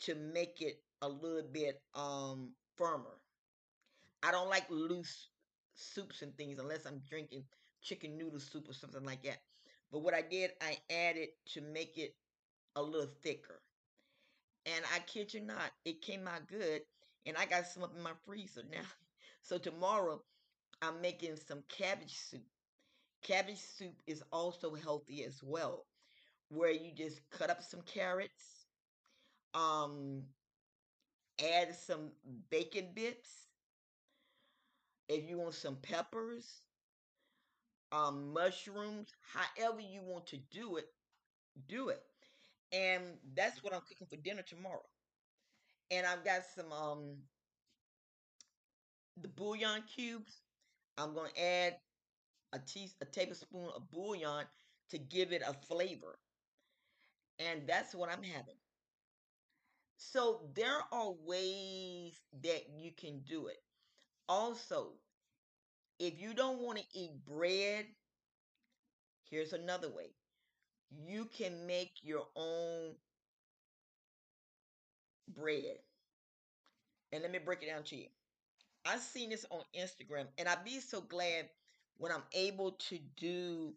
to 0.00 0.14
make 0.14 0.60
it 0.60 0.82
a 1.00 1.08
little 1.08 1.42
bit 1.50 1.80
um 1.94 2.52
firmer. 2.76 3.18
I 4.22 4.30
don't 4.32 4.48
like 4.48 4.68
loose 4.70 5.28
soups 5.74 6.22
and 6.22 6.36
things 6.36 6.58
unless 6.58 6.86
I'm 6.86 6.98
drinking 7.08 7.44
chicken 7.82 8.16
noodle 8.18 8.40
soup 8.40 8.68
or 8.68 8.72
something 8.72 9.04
like 9.04 9.22
that. 9.24 9.38
But 9.90 10.00
what 10.00 10.14
I 10.14 10.22
did, 10.22 10.52
I 10.60 10.78
added 10.90 11.28
to 11.50 11.60
make 11.60 11.98
it 11.98 12.16
a 12.76 12.82
little 12.82 13.10
thicker. 13.22 13.62
And 14.66 14.84
I 14.94 14.98
kid 15.00 15.34
you 15.34 15.40
not, 15.40 15.72
it 15.84 16.02
came 16.02 16.26
out 16.28 16.46
good. 16.48 16.82
And 17.26 17.36
I 17.36 17.46
got 17.46 17.66
some 17.66 17.82
up 17.84 17.94
in 17.96 18.02
my 18.02 18.12
freezer 18.24 18.62
now. 18.70 18.82
So 19.44 19.58
tomorrow, 19.58 20.22
I'm 20.82 21.00
making 21.00 21.36
some 21.36 21.62
cabbage 21.68 22.16
soup. 22.18 22.44
Cabbage 23.22 23.60
soup 23.60 23.94
is 24.06 24.22
also 24.32 24.74
healthy 24.74 25.24
as 25.24 25.42
well, 25.42 25.86
where 26.50 26.72
you 26.72 26.92
just 26.94 27.20
cut 27.30 27.50
up 27.50 27.62
some 27.62 27.82
carrots, 27.82 28.66
um, 29.54 30.22
add 31.40 31.74
some 31.74 32.12
bacon 32.50 32.92
bits. 32.94 33.48
If 35.08 35.28
you 35.30 35.38
want 35.38 35.54
some 35.54 35.76
peppers, 35.76 36.62
um, 37.92 38.32
mushrooms, 38.32 39.08
however 39.32 39.80
you 39.80 40.02
want 40.02 40.26
to 40.28 40.38
do 40.50 40.76
it, 40.76 40.86
do 41.68 41.88
it. 41.90 42.02
And 42.72 43.18
that's 43.34 43.62
what 43.62 43.74
I'm 43.74 43.82
cooking 43.82 44.06
for 44.08 44.16
dinner 44.16 44.42
tomorrow. 44.42 44.82
And 45.90 46.06
I've 46.06 46.24
got 46.24 46.42
some 46.44 46.72
um 46.72 47.22
the 49.16 49.28
bouillon 49.28 49.82
cubes. 49.84 50.42
I'm 50.98 51.14
gonna 51.14 51.30
add 51.38 51.76
a 52.52 52.58
tea 52.60 52.90
a 53.00 53.04
tablespoon 53.06 53.70
of 53.76 53.90
bouillon 53.90 54.46
to 54.90 54.98
give 54.98 55.32
it 55.32 55.42
a 55.46 55.54
flavor. 55.54 56.18
And 57.38 57.66
that's 57.66 57.94
what 57.94 58.10
I'm 58.10 58.22
having. 58.22 58.56
So 59.96 60.50
there 60.54 60.80
are 60.92 61.12
ways 61.12 62.20
that 62.42 62.68
you 62.76 62.92
can 62.92 63.20
do 63.20 63.46
it. 63.46 63.62
Also, 64.28 64.94
if 65.98 66.20
you 66.20 66.34
don't 66.34 66.60
want 66.60 66.78
to 66.78 66.84
eat 66.92 67.24
bread, 67.24 67.86
here's 69.30 69.52
another 69.52 69.88
way. 69.88 70.10
You 70.90 71.26
can 71.26 71.66
make 71.66 71.92
your 72.02 72.26
own 72.36 72.96
bread. 75.28 75.78
And 77.12 77.22
let 77.22 77.30
me 77.30 77.38
break 77.38 77.62
it 77.62 77.66
down 77.66 77.84
to 77.84 77.96
you. 77.96 78.08
I've 78.84 79.00
seen 79.00 79.30
this 79.30 79.46
on 79.50 79.62
Instagram, 79.78 80.26
and 80.38 80.48
I'd 80.48 80.64
be 80.64 80.80
so 80.80 81.00
glad 81.00 81.48
when 81.98 82.12
I'm 82.12 82.24
able 82.32 82.72
to 82.72 82.98
do 83.16 83.74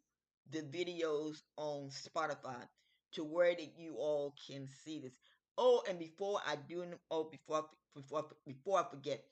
the 0.52 0.62
videos 0.62 1.42
on 1.58 1.90
Spotify 1.90 2.68
to 3.14 3.24
where 3.24 3.54
that 3.54 3.74
you 3.78 3.96
all 3.98 4.36
can 4.48 4.68
see 4.84 5.00
this. 5.00 5.14
Oh, 5.58 5.84
and 5.88 6.00
before 6.00 6.40
I 6.46 6.56
do, 6.68 6.86
oh, 7.12 7.30
before 7.32 7.58
I, 7.58 7.62
before 7.96 8.26
before 8.46 8.80
I 8.80 8.90
forget, 8.90 9.24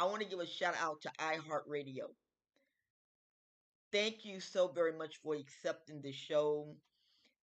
I 0.00 0.04
want 0.04 0.22
to 0.22 0.28
give 0.28 0.40
a 0.40 0.46
shout 0.46 0.74
out 0.80 1.02
to 1.02 1.10
iHeartRadio. 1.20 2.08
Thank 3.92 4.24
you 4.24 4.40
so 4.40 4.68
very 4.68 4.92
much 4.92 5.18
for 5.22 5.34
accepting 5.34 6.00
the 6.02 6.12
show. 6.12 6.74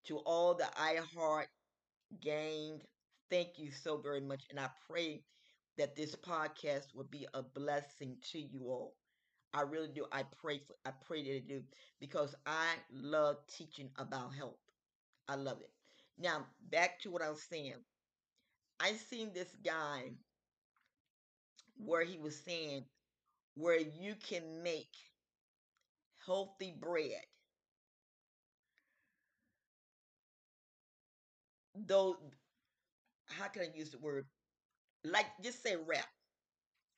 To 0.06 0.18
all 0.20 0.54
the 0.54 0.68
iHeart 0.80 1.48
gang, 2.22 2.80
thank 3.32 3.58
you 3.58 3.72
so 3.72 3.98
very 3.98 4.22
much, 4.22 4.44
and 4.52 4.60
I 4.60 4.70
pray 4.88 5.24
that 5.78 5.96
this 5.96 6.16
podcast 6.16 6.94
will 6.96 7.06
be 7.06 7.28
a 7.34 7.42
blessing 7.44 8.18
to 8.32 8.40
you 8.40 8.70
all. 8.70 8.96
I 9.54 9.62
really 9.62 9.90
do. 9.90 10.06
I 10.12 10.24
pray 10.42 10.60
for 10.60 10.76
I 10.86 10.92
pray 10.92 11.24
that 11.24 11.36
it 11.38 11.48
do 11.48 11.64
because 12.00 12.36
I 12.46 12.76
love 12.92 13.38
teaching 13.48 13.90
about 13.98 14.34
health. 14.36 14.60
I 15.28 15.36
love 15.36 15.62
it. 15.62 15.72
Now 16.18 16.46
back 16.72 17.00
to 17.02 17.12
what 17.12 17.22
I 17.22 17.30
was 17.30 17.44
saying. 17.44 17.76
I 18.80 18.94
seen 18.94 19.34
this 19.34 19.54
guy 19.66 20.14
where 21.78 22.04
he 22.04 22.18
was 22.18 22.36
saying 22.38 22.86
where 23.56 23.80
you 23.80 24.16
can 24.16 24.64
make 24.64 24.96
healthy 26.26 26.72
bread. 26.72 27.26
Though 31.76 32.18
how 33.28 33.48
can 33.48 33.64
I 33.64 33.72
use 33.76 33.92
the 33.92 34.00
word? 34.00 34.26
Like 35.06 35.28
just 35.42 35.64
say 35.64 35.78
wrap. 35.78 36.08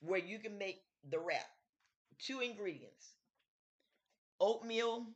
Where 0.02 0.20
you 0.20 0.40
can 0.40 0.58
make 0.58 0.84
the 1.10 1.20
wrap. 1.20 1.48
Two 2.20 2.42
ingredients. 2.42 3.14
Oatmeal 4.40 5.14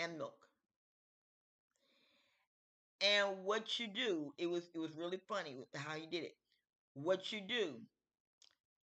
and 0.00 0.18
milk. 0.18 0.48
And 3.00 3.44
what 3.44 3.78
you 3.80 3.86
do, 3.88 4.34
it 4.38 4.46
was 4.46 4.68
it 4.74 4.78
was 4.78 4.96
really 4.96 5.20
funny 5.28 5.54
with 5.56 5.68
how 5.74 5.94
you 5.96 6.06
did 6.06 6.22
it. 6.24 6.36
What 6.94 7.32
you 7.32 7.40
do, 7.40 7.80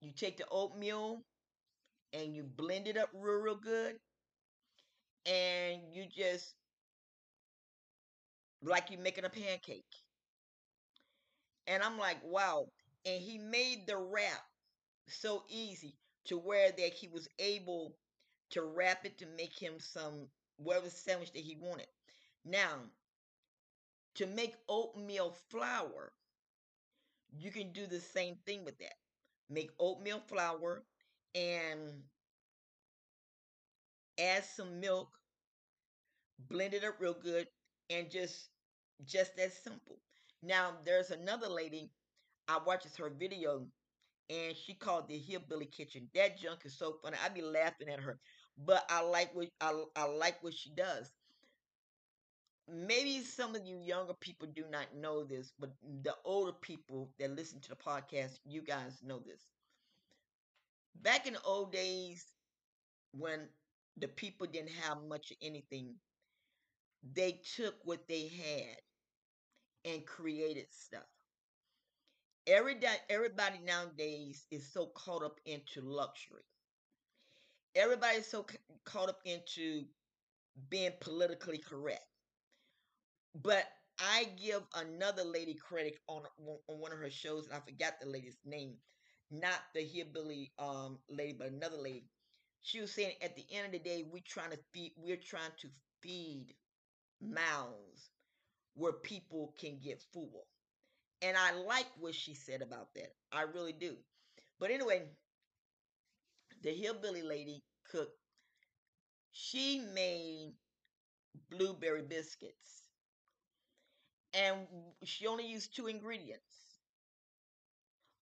you 0.01 0.13
take 0.13 0.37
the 0.37 0.47
oatmeal 0.51 1.25
and 2.13 2.35
you 2.37 2.45
blend 2.45 2.89
it 2.89 2.97
up 2.99 3.11
real 3.15 3.37
real 3.41 3.57
good, 3.57 3.97
and 5.27 5.83
you 5.93 6.07
just 6.07 6.55
like 8.63 8.91
you're 8.91 9.01
making 9.01 9.25
a 9.25 9.29
pancake. 9.31 10.04
And 11.67 11.83
I'm 11.83 11.99
like, 11.99 12.23
wow. 12.25 12.69
And 13.05 13.23
he 13.23 13.39
made 13.39 13.87
the 13.87 13.97
wrap 13.99 14.45
so 15.09 15.45
easy 15.49 15.97
to 16.27 16.39
where 16.39 16.73
that 16.73 16.95
he 16.95 17.09
was 17.09 17.29
able 17.39 17.97
to 18.51 18.63
wrap 18.63 19.05
it 19.07 19.19
to 19.19 19.27
make 19.27 19.59
him 19.59 19.81
some 19.81 20.29
whatever 20.59 20.91
sandwich 20.91 21.33
that 21.33 21.43
he 21.43 21.57
wanted. 21.57 21.89
Now, 22.45 22.81
to 24.15 24.27
make 24.27 24.57
oatmeal 24.69 25.31
flour, 25.51 26.13
you 27.37 27.51
can 27.51 27.73
do 27.73 27.87
the 27.87 28.01
same 28.01 28.37
thing 28.47 28.65
with 28.65 28.79
that. 28.79 28.95
Make 29.51 29.71
oatmeal 29.79 30.21
flour 30.21 30.83
and 31.35 32.05
add 34.19 34.45
some 34.45 34.81
milk, 34.81 35.21
blend 36.39 36.75
it 36.75 36.85
up 36.85 37.01
real 37.01 37.15
good, 37.15 37.49
and 37.91 38.11
just 38.11 38.49
just 39.05 39.37
that 39.37 39.53
simple. 39.53 39.99
Now 40.45 40.79
there's 40.85 41.11
another 41.11 41.49
lady 41.49 41.91
I 42.49 42.59
watches 42.65 42.97
her 42.97 43.11
video 43.11 43.67
and 44.31 44.57
she 44.57 44.75
called 44.75 45.09
the 45.09 45.19
hillbilly 45.19 45.67
kitchen. 45.67 46.11
That 46.15 46.39
junk 46.39 46.61
is 46.67 46.79
so 46.79 46.99
funny. 47.03 47.19
I 47.25 47.29
be 47.31 47.43
laughing 47.43 47.89
at 47.89 48.01
her, 48.01 48.21
but 48.59 48.85
I 48.91 49.03
like 49.03 49.35
what 49.35 49.49
I, 49.61 49.85
I 49.97 50.05
like 50.07 50.43
what 50.43 50.55
she 50.55 50.71
does. 50.71 51.13
Maybe 52.69 53.23
some 53.25 53.55
of 53.57 53.65
you 53.65 53.79
younger 53.79 54.13
people 54.13 54.47
do 54.49 54.67
not 54.69 54.95
know 54.95 55.25
this, 55.25 55.53
but 55.59 55.75
the 56.03 56.15
older 56.27 56.53
people 56.53 57.11
that 57.19 57.31
listen 57.31 57.59
to 57.61 57.69
the 57.71 57.77
podcast, 57.77 58.39
you 58.45 58.61
guys 58.61 59.03
know 59.03 59.19
this. 59.19 59.47
Back 60.97 61.27
in 61.29 61.35
the 61.35 61.43
old 61.43 61.73
days, 61.73 62.33
when 63.13 63.49
the 63.97 64.09
people 64.09 64.47
didn't 64.47 64.73
have 64.73 65.03
much 65.05 65.31
of 65.33 65.39
anything, 65.43 65.97
they 67.15 67.33
took 67.57 67.77
what 67.85 68.09
they 68.09 68.27
had 68.29 68.79
and 69.85 70.07
created 70.07 70.67
stuff. 70.73 71.07
Every 72.47 72.75
day, 72.75 72.97
everybody 73.11 73.59
nowadays 73.59 74.47
is 74.51 74.73
so 74.73 74.87
caught 74.87 75.23
up 75.23 75.41
into 75.45 75.83
luxury. 75.83 76.45
Everybody's 77.77 78.27
so 78.27 78.47
caught 78.85 79.09
up 79.09 79.21
into 79.25 79.87
being 80.69 80.93
politically 81.01 81.59
correct. 81.59 82.07
But 83.35 83.67
I 83.99 84.25
give 84.37 84.63
another 84.75 85.25
lady 85.25 85.55
credit 85.55 85.99
on 86.09 86.25
on 86.39 86.79
one 86.81 86.93
of 86.93 86.99
her 86.99 87.11
shows, 87.11 87.47
and 87.47 87.55
I 87.55 87.61
forgot 87.61 88.01
the 88.01 88.07
lady's 88.09 88.39
name, 88.45 88.79
not 89.31 89.61
the 89.75 89.83
hillbilly 89.83 90.53
um 90.59 90.99
lady, 91.09 91.35
but 91.35 91.49
another 91.49 91.77
lady. 91.77 92.11
She 92.63 92.81
was 92.81 92.93
saying 92.93 93.17
at 93.23 93.37
the 93.37 93.47
end 93.53 93.67
of 93.67 93.73
the 93.73 93.79
day, 93.79 94.03
we 94.11 94.21
trying 94.23 94.51
to 94.51 94.59
feed, 94.73 94.95
we're 94.97 95.17
trying 95.17 95.53
to 95.59 95.69
feed 96.01 96.55
mouths 97.21 98.11
where 98.75 98.93
people 98.93 99.55
can 99.59 99.79
get 99.83 100.03
full. 100.13 100.47
And 101.23 101.37
I 101.37 101.53
like 101.53 101.87
what 101.99 102.15
she 102.15 102.35
said 102.35 102.63
about 102.63 102.95
that. 102.95 103.15
I 103.33 103.43
really 103.43 103.73
do. 103.73 103.97
But 104.59 104.71
anyway, 104.71 105.03
the 106.63 106.71
hillbilly 106.71 107.23
lady 107.23 107.63
cook, 107.91 108.11
she 109.33 109.81
made 109.95 110.55
blueberry 111.51 112.03
biscuits. 112.03 112.83
And 114.35 114.67
she 115.05 115.27
only 115.27 115.47
used 115.47 115.75
two 115.77 115.87
ingredients. 115.87 116.79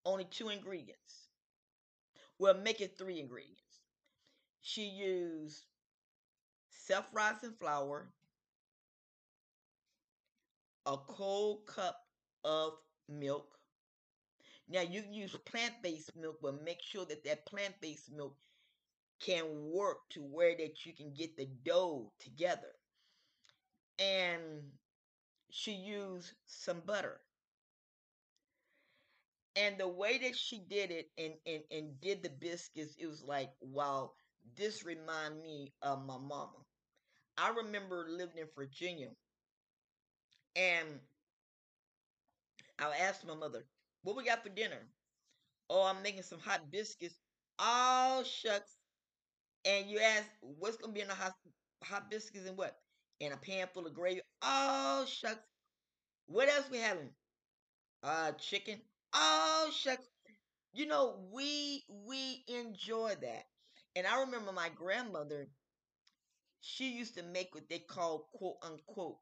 Only 0.05 0.25
two 0.25 0.51
ingredients. 0.51 1.29
Well, 2.39 2.55
make 2.55 2.81
it 2.81 2.99
three 2.99 3.21
ingredients. 3.21 3.63
She 4.61 4.85
used 4.85 5.65
self 6.71 7.07
rising 7.13 7.55
flour, 7.59 8.09
a 10.87 10.97
cold 10.97 11.67
cup 11.67 11.97
of 12.45 12.73
milk. 13.09 13.47
Now 14.69 14.81
you 14.81 15.03
can 15.03 15.13
use 15.13 15.37
plant-based 15.45 16.17
milk, 16.17 16.39
but 16.43 16.65
make 16.65 16.81
sure 16.83 17.05
that 17.07 17.25
that 17.25 17.47
plant-based 17.47 18.11
milk 18.13 18.37
can 19.21 19.45
work 19.73 19.99
to 20.11 20.21
where 20.21 20.57
that 20.57 20.85
you 20.85 20.95
can 20.95 21.13
get 21.15 21.37
the 21.37 21.47
dough 21.65 22.13
together. 22.19 22.73
And 23.99 24.63
she 25.51 25.73
used 25.73 26.33
some 26.47 26.81
butter. 26.81 27.21
And 29.55 29.77
the 29.79 29.89
way 29.89 30.19
that 30.19 30.37
she 30.37 30.59
did 30.59 30.91
it 30.91 31.11
and, 31.19 31.35
and, 31.47 31.63
and 31.71 32.01
did 32.01 32.23
the 32.23 32.31
biscuits, 32.31 32.97
it 32.99 33.07
was 33.07 33.23
like, 33.23 33.51
wow, 33.61 34.13
this 34.57 34.85
remind 34.85 35.43
me 35.43 35.73
of 35.83 36.05
my 36.07 36.17
mama. 36.17 36.65
I 37.37 37.51
remember 37.51 38.07
living 38.09 38.39
in 38.39 38.49
Virginia 38.57 39.11
and 40.57 41.01
I'll 42.79 42.93
ask 42.93 43.25
my 43.27 43.35
mother, 43.35 43.65
what 44.03 44.17
we 44.17 44.25
got 44.25 44.43
for 44.43 44.49
dinner? 44.51 44.89
Oh, 45.71 45.85
I'm 45.85 46.03
making 46.03 46.23
some 46.23 46.41
hot 46.41 46.71
biscuits. 46.71 47.17
Oh, 47.59 48.25
shucks. 48.27 48.77
And 49.65 49.91
you 49.91 50.01
ask, 50.01 50.29
what's 50.41 50.77
going 50.77 50.91
to 50.93 50.95
be 50.95 51.03
in 51.03 51.09
the 51.09 51.15
hot, 51.15 51.35
hot 51.85 52.11
biscuits 52.11 52.49
and 52.49 52.57
what? 52.57 52.77
In 53.21 53.33
a 53.33 53.37
pan 53.37 53.69
full 53.73 53.87
of 53.87 53.95
gravy. 53.95 54.23
Oh, 54.43 55.07
shucks. 55.09 55.45
What 56.27 56.49
else 56.49 56.71
we 56.71 56.79
having? 56.79 57.11
Uh, 58.03 58.33
chicken. 58.33 58.81
Oh, 59.15 59.71
shucks. 59.73 60.09
You 60.75 60.87
know, 60.87 61.21
we 61.33 61.85
we 61.89 62.45
enjoy 62.49 63.15
that. 63.21 63.45
And 63.97 64.07
I 64.07 64.21
remember 64.21 64.53
my 64.53 64.71
grandmother, 64.71 65.49
she 66.63 66.93
used 66.93 67.15
to 67.17 67.23
make 67.23 67.55
what 67.55 67.69
they 67.69 67.79
call 67.79 68.29
quote 68.33 68.57
unquote 68.63 69.19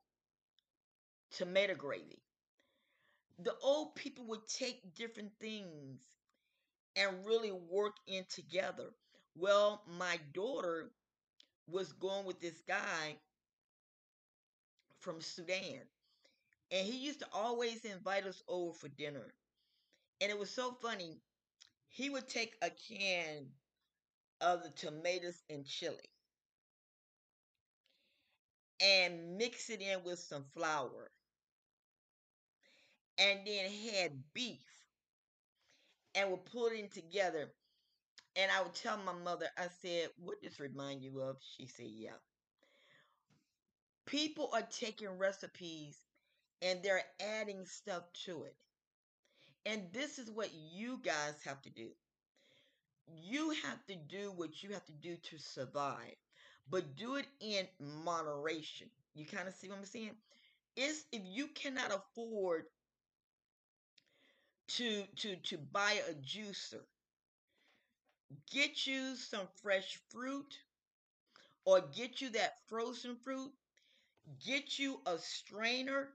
tomato 1.31 1.75
gravy 1.75 2.23
the 3.39 3.55
old 3.63 3.95
people 3.97 4.25
would 4.27 4.47
take 4.47 4.95
different 4.95 5.33
things 5.41 6.01
and 6.97 7.27
really 7.27 7.53
work 7.53 7.97
in 8.07 8.25
together. 8.29 8.91
Well, 9.37 9.83
my 9.87 10.19
daughter 10.33 10.91
was 11.69 11.93
going 11.93 12.27
with 12.27 12.41
this 12.41 12.61
guy 12.69 13.17
from 15.01 15.21
Sudan, 15.21 15.81
and 16.71 16.87
he 16.87 16.99
used 16.99 17.21
to 17.21 17.29
always 17.33 17.85
invite 17.85 18.27
us 18.27 18.43
over 18.49 18.73
for 18.73 18.89
dinner. 18.89 19.35
And 20.21 20.31
it 20.31 20.39
was 20.39 20.51
so 20.51 20.73
funny. 20.83 21.21
He 21.89 22.11
would 22.11 22.29
take 22.29 22.57
a 22.63 22.71
can 22.71 23.47
of 24.41 24.63
the 24.63 24.71
tomatoes 24.71 25.43
and 25.51 25.67
chili 25.67 26.11
and 28.81 29.37
mix 29.39 29.71
it 29.71 29.81
in 29.81 30.03
with 30.05 30.19
some 30.19 30.45
flour 30.55 31.11
and 33.21 33.41
then 33.47 33.71
had 33.95 34.13
beef 34.35 34.67
and 36.15 36.31
would 36.31 36.45
put 36.47 36.73
it 36.73 36.93
together. 36.93 37.53
And 38.37 38.51
I 38.53 38.63
would 38.63 38.75
tell 38.75 38.99
my 38.99 39.13
mother, 39.13 39.49
I 39.59 39.69
said, 39.83 40.11
What 40.19 40.41
does 40.43 40.53
this 40.53 40.61
remind 40.61 41.03
you 41.03 41.21
of? 41.23 41.39
She 41.57 41.67
said, 41.67 41.89
Yeah. 41.89 42.19
People 44.07 44.51
are 44.53 44.63
taking 44.71 45.19
recipes 45.19 45.99
and 46.63 46.83
they're 46.83 47.05
adding 47.21 47.67
stuff 47.67 48.05
to 48.27 48.45
it. 48.45 48.57
And 49.67 49.93
this 49.93 50.19
is 50.19 50.31
what 50.31 50.53
you 50.53 50.99
guys 51.03 51.43
have 51.45 51.63
to 51.63 51.71
do. 51.71 51.93
You 53.07 53.51
have 53.65 53.85
to 53.87 53.97
do 53.97 54.33
what 54.33 54.63
you 54.63 54.71
have 54.73 54.85
to 54.87 54.93
do 54.93 55.17
to 55.17 55.39
survive, 55.39 56.17
but 56.71 56.97
do 56.97 57.17
it 57.17 57.27
in 57.41 57.69
moderation. 57.79 58.91
You 59.15 59.27
kind 59.27 59.49
of 59.49 59.55
see 59.55 59.69
what 59.69 59.79
I'm 59.79 59.85
saying? 59.85 60.17
It's 60.77 61.05
if 61.13 61.23
you 61.25 61.49
cannot 61.49 61.93
afford 61.93 62.67
to 64.77 65.05
to 65.17 65.37
to 65.37 65.59
buy 65.59 66.01
a 66.11 66.15
juicer. 66.15 66.83
Get 68.53 68.87
you 68.87 69.17
some 69.17 69.49
fresh 69.63 69.99
fruit 70.11 70.59
or 71.65 71.81
get 71.81 72.21
you 72.21 72.31
that 72.31 72.55
frozen 72.69 73.17
fruit. 73.17 73.53
Get 74.45 74.79
you 74.79 75.01
a 75.07 75.19
strainer. 75.19 76.09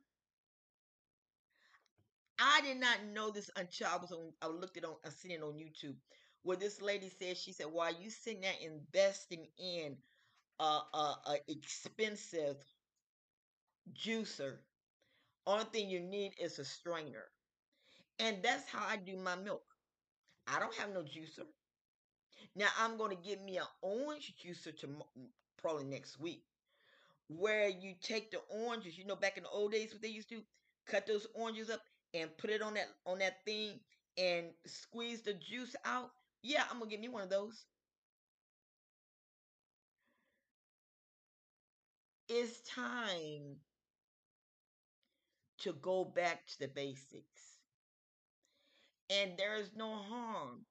I 2.40 2.62
did 2.62 2.78
not 2.78 3.04
know 3.14 3.32
this 3.32 3.50
until 3.56 3.88
i 3.88 3.98
was 3.98 4.12
on 4.12 4.34
i 4.42 4.48
looked 4.48 4.78
it 4.78 4.86
on 4.86 4.96
i 5.06 5.10
seen 5.10 5.32
it 5.32 5.42
on 5.44 5.54
youtube 5.54 5.96
where 6.44 6.58
this 6.58 6.82
lady 6.82 7.10
said 7.10 7.38
she 7.38 7.54
said 7.54 7.68
why 7.72 7.92
you 7.92 8.10
sitting 8.10 8.42
there 8.42 8.54
investing 8.62 9.48
in 9.58 9.98
a, 10.60 10.82
expensive 11.48 12.58
juicer 13.94 14.58
only 15.48 15.66
thing 15.66 15.90
you 15.90 16.00
need 16.00 16.34
is 16.40 16.60
a 16.60 16.66
strainer 16.66 17.26
and 18.20 18.44
that's 18.44 18.68
how 18.70 18.86
I 18.86 18.98
do 18.98 19.16
my 19.18 19.36
milk. 19.36 19.64
I 20.48 20.60
don't 20.60 20.76
have 20.76 20.94
no 20.94 21.02
juicer. 21.02 21.46
Now 22.56 22.70
I'm 22.80 22.98
going 22.98 23.16
to 23.16 23.22
get 23.24 23.44
me 23.44 23.58
an 23.58 23.66
orange 23.82 24.34
juicer 24.44 24.78
to 24.80 24.88
probably 25.58 25.84
next 25.86 26.20
week, 26.20 26.44
where 27.28 27.70
you 27.70 27.96
take 28.02 28.32
the 28.32 28.40
oranges. 28.50 28.98
You 28.98 29.06
know, 29.06 29.16
back 29.16 29.38
in 29.38 29.44
the 29.44 29.50
old 29.50 29.72
days, 29.72 29.94
what 29.94 30.02
they 30.02 30.10
used 30.10 30.30
to 30.30 30.44
cut 30.88 31.08
those 31.08 31.28
oranges 31.36 31.70
up 31.70 31.82
and 32.14 32.36
put 32.38 32.50
it 32.50 32.62
on 32.62 32.76
that 32.76 32.88
on 33.06 33.20
that 33.20 33.44
thing 33.46 33.80
and 34.18 34.48
squeeze 34.66 35.22
the 35.24 35.34
juice 35.34 35.76
out. 35.86 36.12
Yeah, 36.44 36.64
I'm 36.72 36.80
gonna 36.80 36.90
get 36.92 37.00
me 37.02 37.10
one 37.10 37.24
of 37.24 37.30
those. 37.30 37.66
it's 42.30 42.62
time 42.62 43.58
to 45.58 45.74
go 45.74 46.06
back 46.06 46.48
to 46.48 46.60
the 46.60 46.68
basics. 46.70 47.55
And 49.10 49.36
there 49.38 49.56
is 49.56 49.74
no 49.76 49.96
harm 49.96 50.66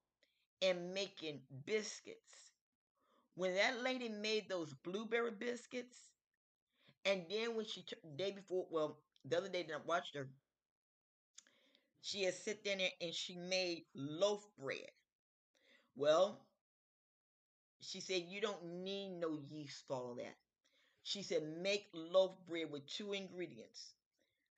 in 0.61 0.95
making 0.95 1.43
biscuits. 1.67 2.53
When 3.37 3.55
that 3.55 3.83
lady 3.83 4.09
made 4.09 4.49
those 4.49 4.75
blueberry 4.75 5.31
biscuits, 5.33 6.11
and 7.05 7.25
then 7.31 7.55
when 7.57 7.65
she 7.67 7.83
t- 7.83 7.97
day 8.17 8.31
before, 8.33 8.67
well, 8.71 8.99
the 9.25 9.39
other 9.39 9.49
day 9.49 9.63
that 9.65 9.75
I 9.75 9.79
watched 9.87 10.15
her, 10.15 10.29
she 12.01 12.23
had 12.23 12.35
sit 12.35 12.63
there 12.63 12.79
and 13.01 13.13
she 13.13 13.35
made 13.35 13.87
loaf 13.97 14.47
bread. 14.57 14.93
Well, 15.97 16.45
she 17.81 18.01
said 18.01 18.25
you 18.29 18.41
don't 18.41 18.65
need 18.65 19.11
no 19.21 19.39
yeast 19.49 19.87
for 19.87 19.95
all 19.97 20.15
that. 20.17 20.37
She 21.05 21.23
said 21.23 21.43
make 21.45 21.89
loaf 21.95 22.33
bread 22.49 22.71
with 22.71 22.87
two 22.87 23.13
ingredients: 23.15 23.95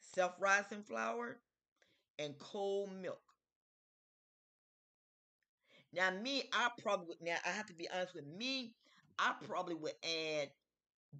self-rising 0.00 0.84
flour 0.84 1.38
and 2.18 2.38
cold 2.38 2.92
milk. 2.92 3.25
Now, 5.96 6.11
me, 6.12 6.44
I 6.52 6.70
probably 6.82 7.09
would. 7.09 7.22
Now, 7.22 7.38
I 7.46 7.50
have 7.50 7.66
to 7.68 7.74
be 7.74 7.88
honest 7.90 8.14
with 8.14 8.26
me. 8.26 8.74
I 9.18 9.35
probably 9.46 9.74
would 9.76 9.94
add 10.04 10.50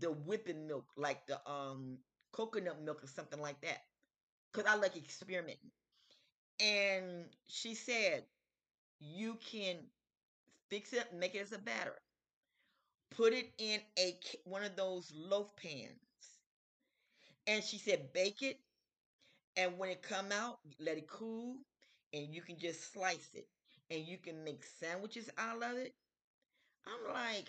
the 0.01 0.12
whipping 0.12 0.69
milk, 0.69 0.87
like 0.97 1.27
the 1.27 1.41
um 1.51 1.99
coconut 2.33 2.83
milk 2.83 3.03
or 3.05 3.09
something 3.09 3.41
like 3.41 3.61
that, 3.62 3.81
because 4.53 4.71
I 4.71 4.77
like 4.77 4.97
experimenting. 4.97 5.73
And 6.61 7.27
she 7.49 7.75
said 7.75 8.25
you 9.01 9.37
can 9.37 9.79
fix 10.71 10.93
it, 10.95 11.12
make 11.15 11.35
it 11.35 11.41
as 11.41 11.53
a 11.53 11.59
batter, 11.59 12.01
put 13.11 13.33
it 13.33 13.53
in 13.59 13.81
a 13.99 14.17
one 14.45 14.62
of 14.62 14.77
those 14.77 15.12
loaf 15.12 15.57
pans, 15.57 16.39
and 17.47 17.62
she 17.65 17.79
said 17.79 18.12
bake 18.12 18.43
it, 18.43 18.61
and 19.57 19.79
when 19.79 19.91
it 19.91 20.03
come 20.03 20.33
out, 20.33 20.61
let 20.81 20.99
it 20.99 21.09
cool, 21.09 21.57
and 22.12 22.35
you 22.35 22.43
can 22.43 22.59
just 22.59 22.93
slice 22.93 23.31
it 23.35 23.49
and 23.90 24.07
you 24.07 24.18
can 24.18 24.44
make 24.44 24.64
sandwiches 24.64 25.31
out 25.38 25.62
of 25.62 25.77
it. 25.79 25.94
I'm 26.87 27.12
like, 27.14 27.49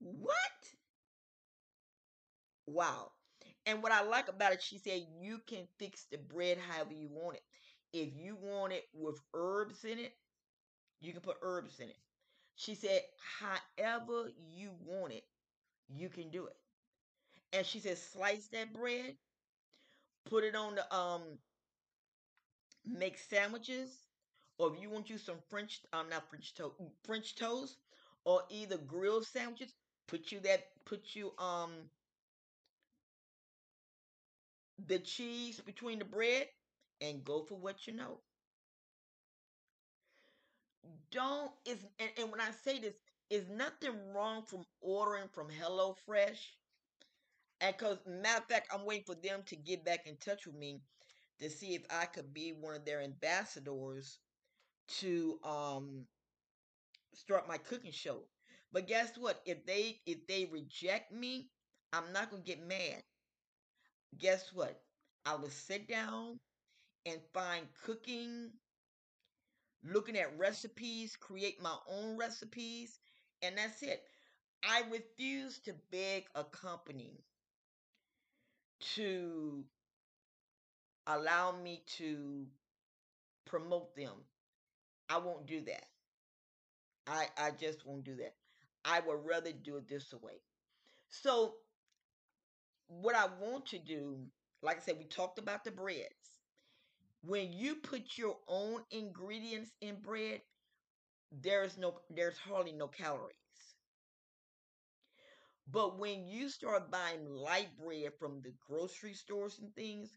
what? 0.00 0.74
Wow. 2.66 3.12
And 3.66 3.82
what 3.82 3.92
I 3.92 4.02
like 4.02 4.28
about 4.28 4.52
it, 4.52 4.62
she 4.62 4.78
said 4.78 5.06
you 5.20 5.40
can 5.46 5.66
fix 5.78 6.04
the 6.10 6.18
bread 6.18 6.58
however 6.58 6.92
you 6.92 7.08
want 7.08 7.36
it. 7.36 7.44
If 7.92 8.16
you 8.16 8.36
want 8.36 8.72
it 8.72 8.88
with 8.94 9.20
herbs 9.34 9.84
in 9.84 9.98
it, 9.98 10.14
you 11.00 11.12
can 11.12 11.22
put 11.22 11.38
herbs 11.42 11.80
in 11.80 11.88
it. 11.90 11.98
She 12.56 12.74
said, 12.74 13.02
however 13.40 14.30
you 14.54 14.72
want 14.84 15.12
it, 15.14 15.24
you 15.88 16.08
can 16.10 16.30
do 16.30 16.46
it. 16.46 16.56
And 17.52 17.66
she 17.66 17.80
said, 17.80 17.98
slice 17.98 18.48
that 18.48 18.72
bread, 18.74 19.16
put 20.24 20.42
it 20.44 20.54
on 20.56 20.74
the 20.74 20.94
um, 20.94 21.38
make 22.86 23.18
sandwiches, 23.18 24.01
or 24.62 24.74
if 24.74 24.80
you 24.80 24.90
want 24.90 25.10
you 25.10 25.18
some 25.18 25.38
French, 25.50 25.80
um, 25.92 26.08
not 26.08 26.30
French 26.30 26.54
toast, 26.54 26.76
French 27.04 27.34
toast, 27.34 27.76
or 28.24 28.42
either 28.50 28.78
grilled 28.78 29.26
sandwiches, 29.26 29.74
put 30.06 30.30
you 30.32 30.40
that, 30.40 30.68
put 30.84 31.16
you 31.16 31.32
um 31.38 31.90
the 34.86 34.98
cheese 34.98 35.60
between 35.60 35.98
the 35.98 36.04
bread, 36.04 36.48
and 37.00 37.24
go 37.24 37.42
for 37.42 37.56
what 37.56 37.86
you 37.86 37.94
know. 37.94 38.20
Don't 41.10 41.52
is 41.64 41.84
and, 41.98 42.10
and 42.18 42.30
when 42.30 42.40
I 42.40 42.50
say 42.52 42.78
this, 42.78 42.94
is 43.30 43.48
nothing 43.48 44.12
wrong 44.14 44.42
from 44.44 44.64
ordering 44.80 45.28
from 45.28 45.48
Hello 45.50 45.94
Fresh. 46.06 46.56
And 47.60 47.76
cause 47.78 47.98
matter 48.06 48.38
of 48.42 48.48
fact, 48.48 48.68
I'm 48.72 48.84
waiting 48.84 49.04
for 49.06 49.14
them 49.14 49.42
to 49.46 49.56
get 49.56 49.84
back 49.84 50.06
in 50.06 50.16
touch 50.18 50.46
with 50.46 50.56
me 50.56 50.82
to 51.40 51.50
see 51.50 51.74
if 51.74 51.82
I 51.90 52.06
could 52.06 52.34
be 52.34 52.52
one 52.52 52.74
of 52.74 52.84
their 52.84 53.00
ambassadors 53.02 54.18
to 55.00 55.38
um 55.44 56.06
start 57.14 57.48
my 57.48 57.56
cooking 57.56 57.90
show. 57.92 58.20
But 58.72 58.86
guess 58.86 59.16
what? 59.16 59.40
If 59.46 59.64
they 59.66 60.00
if 60.06 60.26
they 60.26 60.44
reject 60.46 61.10
me, 61.12 61.50
I'm 61.92 62.12
not 62.12 62.30
gonna 62.30 62.42
get 62.42 62.60
mad. 62.66 63.02
Guess 64.16 64.54
what? 64.54 64.82
I 65.26 65.34
will 65.34 65.50
sit 65.50 65.86
down 65.86 66.40
and 67.06 67.20
find 67.34 67.68
cooking, 67.84 68.52
looking 69.84 70.16
at 70.16 70.36
recipes, 70.36 71.14
create 71.16 71.62
my 71.62 71.76
own 71.88 72.16
recipes, 72.16 72.98
and 73.42 73.56
that's 73.56 73.82
it. 73.82 74.02
I 74.64 74.82
refuse 74.90 75.58
to 75.60 75.74
beg 75.90 76.26
a 76.34 76.44
company 76.44 77.24
to 78.94 79.64
allow 81.06 81.52
me 81.52 81.82
to 81.86 82.46
promote 83.44 83.94
them. 83.94 84.24
I 85.12 85.18
won't 85.18 85.46
do 85.46 85.60
that. 85.66 85.84
I 87.06 87.28
I 87.36 87.50
just 87.52 87.84
won't 87.86 88.02
do 88.04 88.16
that. 88.16 88.34
I 88.84 88.98
would 89.00 89.24
rather 89.24 89.52
do 89.52 89.76
it 89.76 89.88
this 89.88 90.12
way. 90.14 90.40
So 91.08 91.56
what 92.88 93.14
I 93.16 93.26
want 93.40 93.66
to 93.66 93.78
do, 93.78 94.18
like 94.62 94.76
I 94.78 94.80
said, 94.80 94.98
we 94.98 95.04
talked 95.04 95.38
about 95.38 95.64
the 95.64 95.70
breads. 95.70 96.38
When 97.22 97.52
you 97.52 97.76
put 97.76 98.18
your 98.18 98.38
own 98.48 98.84
ingredients 98.90 99.72
in 99.80 100.00
bread, 100.02 100.42
there's 101.32 101.78
no 101.78 102.00
there's 102.10 102.38
hardly 102.38 102.72
no 102.72 102.88
calories. 102.88 103.36
But 105.66 105.98
when 105.98 106.28
you 106.28 106.48
start 106.48 106.88
buying 106.88 107.28
light 107.28 107.76
bread 107.76 108.14
from 108.16 108.42
the 108.42 108.52
grocery 108.64 109.12
stores 109.14 109.58
and 109.58 109.74
things, 109.74 110.16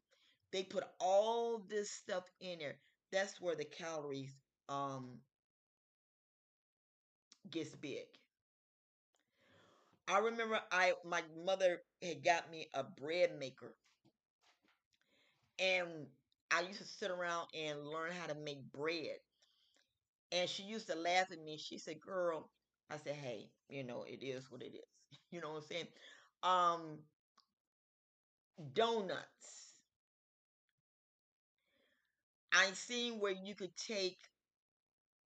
they 0.51 0.63
put 0.63 0.83
all 0.99 1.57
this 1.57 1.89
stuff 1.89 2.25
in 2.39 2.59
there. 2.59 2.79
That's 3.11 3.41
where 3.41 3.55
the 3.55 3.65
calories 3.65 4.35
um 4.69 5.19
gets 7.49 7.75
big. 7.75 8.05
I 10.07 10.17
remember 10.17 10.59
I 10.71 10.93
my 11.03 11.21
mother 11.43 11.83
had 12.01 12.23
got 12.23 12.49
me 12.49 12.67
a 12.73 12.83
bread 12.83 13.37
maker. 13.37 13.75
And 15.59 16.07
I 16.51 16.61
used 16.61 16.79
to 16.79 16.85
sit 16.85 17.11
around 17.11 17.47
and 17.53 17.87
learn 17.87 18.11
how 18.13 18.27
to 18.27 18.35
make 18.35 18.71
bread. 18.71 19.17
And 20.31 20.49
she 20.49 20.63
used 20.63 20.87
to 20.87 20.95
laugh 20.95 21.31
at 21.31 21.39
me. 21.43 21.57
She 21.57 21.77
said, 21.77 22.01
Girl, 22.01 22.49
I 22.89 22.97
said, 22.97 23.15
Hey, 23.15 23.49
you 23.69 23.83
know, 23.83 24.03
it 24.03 24.23
is 24.23 24.49
what 24.51 24.61
it 24.61 24.73
is. 24.75 24.81
You 25.31 25.41
know 25.41 25.51
what 25.51 25.57
I'm 25.57 25.63
saying? 25.63 25.87
Um 26.43 26.99
donuts. 28.73 29.79
I 32.51 32.71
seen 32.73 33.19
where 33.19 33.31
you 33.31 33.53
could 33.53 33.75
take 33.77 34.17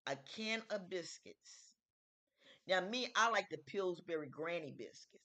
a 0.06 0.16
can 0.36 0.62
of 0.70 0.88
biscuits. 0.90 1.72
Now, 2.68 2.80
me, 2.80 3.08
I 3.16 3.30
like 3.30 3.50
the 3.50 3.58
Pillsbury 3.58 4.28
Granny 4.28 4.72
biscuits, 4.76 5.24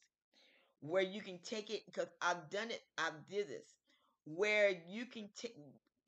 where 0.82 1.04
you 1.04 1.22
can 1.22 1.40
take 1.44 1.70
it 1.70 1.86
because 1.86 2.08
I've 2.22 2.50
done 2.50 2.72
it. 2.72 2.82
I 2.98 3.10
did 3.30 3.48
this, 3.48 3.76
where 4.26 4.72
you 4.88 5.06
can 5.06 5.30
take 5.36 5.56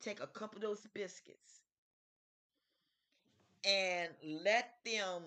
take 0.02 0.20
a 0.22 0.26
couple 0.26 0.58
of 0.58 0.62
those 0.62 0.86
biscuits 0.94 1.62
and 3.64 4.10
let 4.44 4.70
them 4.84 5.22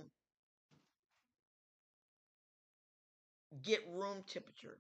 get 3.64 3.82
room 3.90 4.24
temperature, 4.28 4.78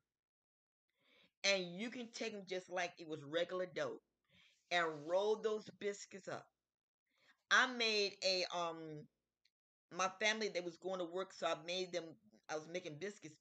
and 1.43 1.63
you 1.75 1.89
can 1.89 2.08
take 2.13 2.34
them 2.34 2.43
just 2.47 2.69
like 2.69 2.93
it 2.99 3.08
was 3.08 3.23
regular 3.23 3.65
dough, 3.65 3.99
and 4.71 4.86
roll 5.08 5.36
those 5.38 5.69
biscuits 5.80 6.27
up. 6.27 6.47
I 7.52 7.68
made 7.68 8.18
a 8.24 8.46
um 8.56 9.08
my 9.92 10.10
family 10.20 10.50
that 10.50 10.64
was 10.66 10.78
going 10.78 11.00
to 11.00 11.06
work, 11.06 11.34
so 11.34 11.48
I 11.48 11.56
made 11.66 11.92
them. 11.94 12.06
I 12.50 12.56
was 12.56 12.68
making 12.68 12.98
biscuits, 13.00 13.38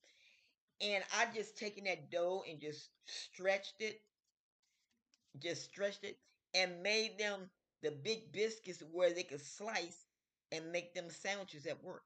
and 0.81 1.05
I 1.19 1.27
just 1.35 1.59
taken 1.59 1.85
that 1.85 2.11
dough 2.11 2.45
and 2.49 2.61
just 2.61 2.91
stretched 3.07 3.81
it, 3.81 4.01
just 5.39 5.65
stretched 5.65 6.05
it, 6.05 6.19
and 6.55 6.83
made 6.83 7.17
them 7.19 7.51
the 7.83 7.91
big 7.91 8.33
biscuits 8.33 8.83
where 8.93 9.13
they 9.13 9.23
could 9.23 9.41
slice 9.41 10.07
and 10.53 10.73
make 10.73 10.95
them 10.95 11.09
sandwiches 11.11 11.67
at 11.67 11.83
work. 11.83 12.05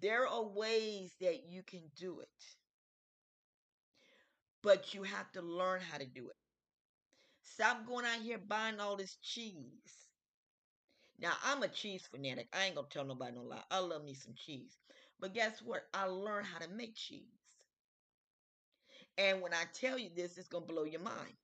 There 0.00 0.26
are 0.26 0.42
ways 0.42 1.14
that 1.20 1.44
you 1.44 1.62
can 1.62 1.92
do 1.94 2.18
it, 2.18 2.56
but 4.62 4.94
you 4.94 5.02
have 5.02 5.30
to 5.32 5.42
learn 5.42 5.80
how 5.82 5.98
to 5.98 6.06
do 6.06 6.28
it. 6.30 6.36
Stop 7.42 7.86
going 7.86 8.06
out 8.06 8.22
here 8.22 8.38
buying 8.38 8.80
all 8.80 8.96
this 8.96 9.16
cheese. 9.22 10.08
Now, 11.18 11.32
I'm 11.44 11.62
a 11.62 11.68
cheese 11.68 12.06
fanatic. 12.10 12.48
I 12.52 12.64
ain't 12.66 12.74
gonna 12.74 12.88
tell 12.90 13.04
nobody 13.04 13.34
no 13.34 13.42
lie. 13.42 13.62
I 13.70 13.78
love 13.78 14.04
me 14.04 14.14
some 14.14 14.34
cheese. 14.34 14.76
But 15.20 15.34
guess 15.34 15.62
what? 15.62 15.82
I 15.94 16.06
learned 16.06 16.46
how 16.46 16.58
to 16.58 16.68
make 16.68 16.96
cheese. 16.96 17.22
And 19.18 19.40
when 19.40 19.52
I 19.52 19.64
tell 19.72 19.98
you 19.98 20.10
this, 20.14 20.38
it's 20.38 20.48
gonna 20.48 20.66
blow 20.66 20.84
your 20.84 21.00
mind. 21.00 21.34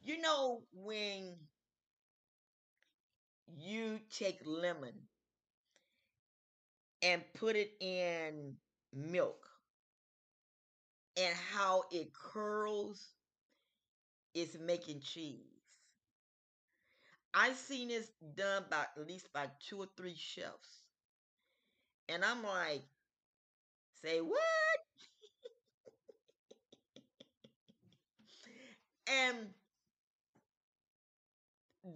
You 0.00 0.20
know, 0.20 0.62
when 0.72 1.36
you 3.56 3.98
take 4.10 4.38
lemon 4.44 4.94
and 7.02 7.22
put 7.34 7.56
it 7.56 7.72
in 7.80 8.54
milk 8.92 9.44
and 11.16 11.34
how 11.52 11.84
it 11.90 12.12
curls 12.12 13.08
is 14.34 14.58
making 14.58 15.00
cheese. 15.00 15.62
I've 17.32 17.56
seen 17.56 17.88
this 17.88 18.10
done 18.34 18.66
by 18.68 18.82
at 18.82 19.06
least 19.06 19.32
by 19.32 19.50
two 19.60 19.78
or 19.78 19.86
three 19.96 20.14
chefs. 20.14 20.82
And 22.08 22.24
I'm 22.24 22.42
like, 22.42 22.84
say 24.02 24.20
what? 24.20 24.38
and 29.08 29.48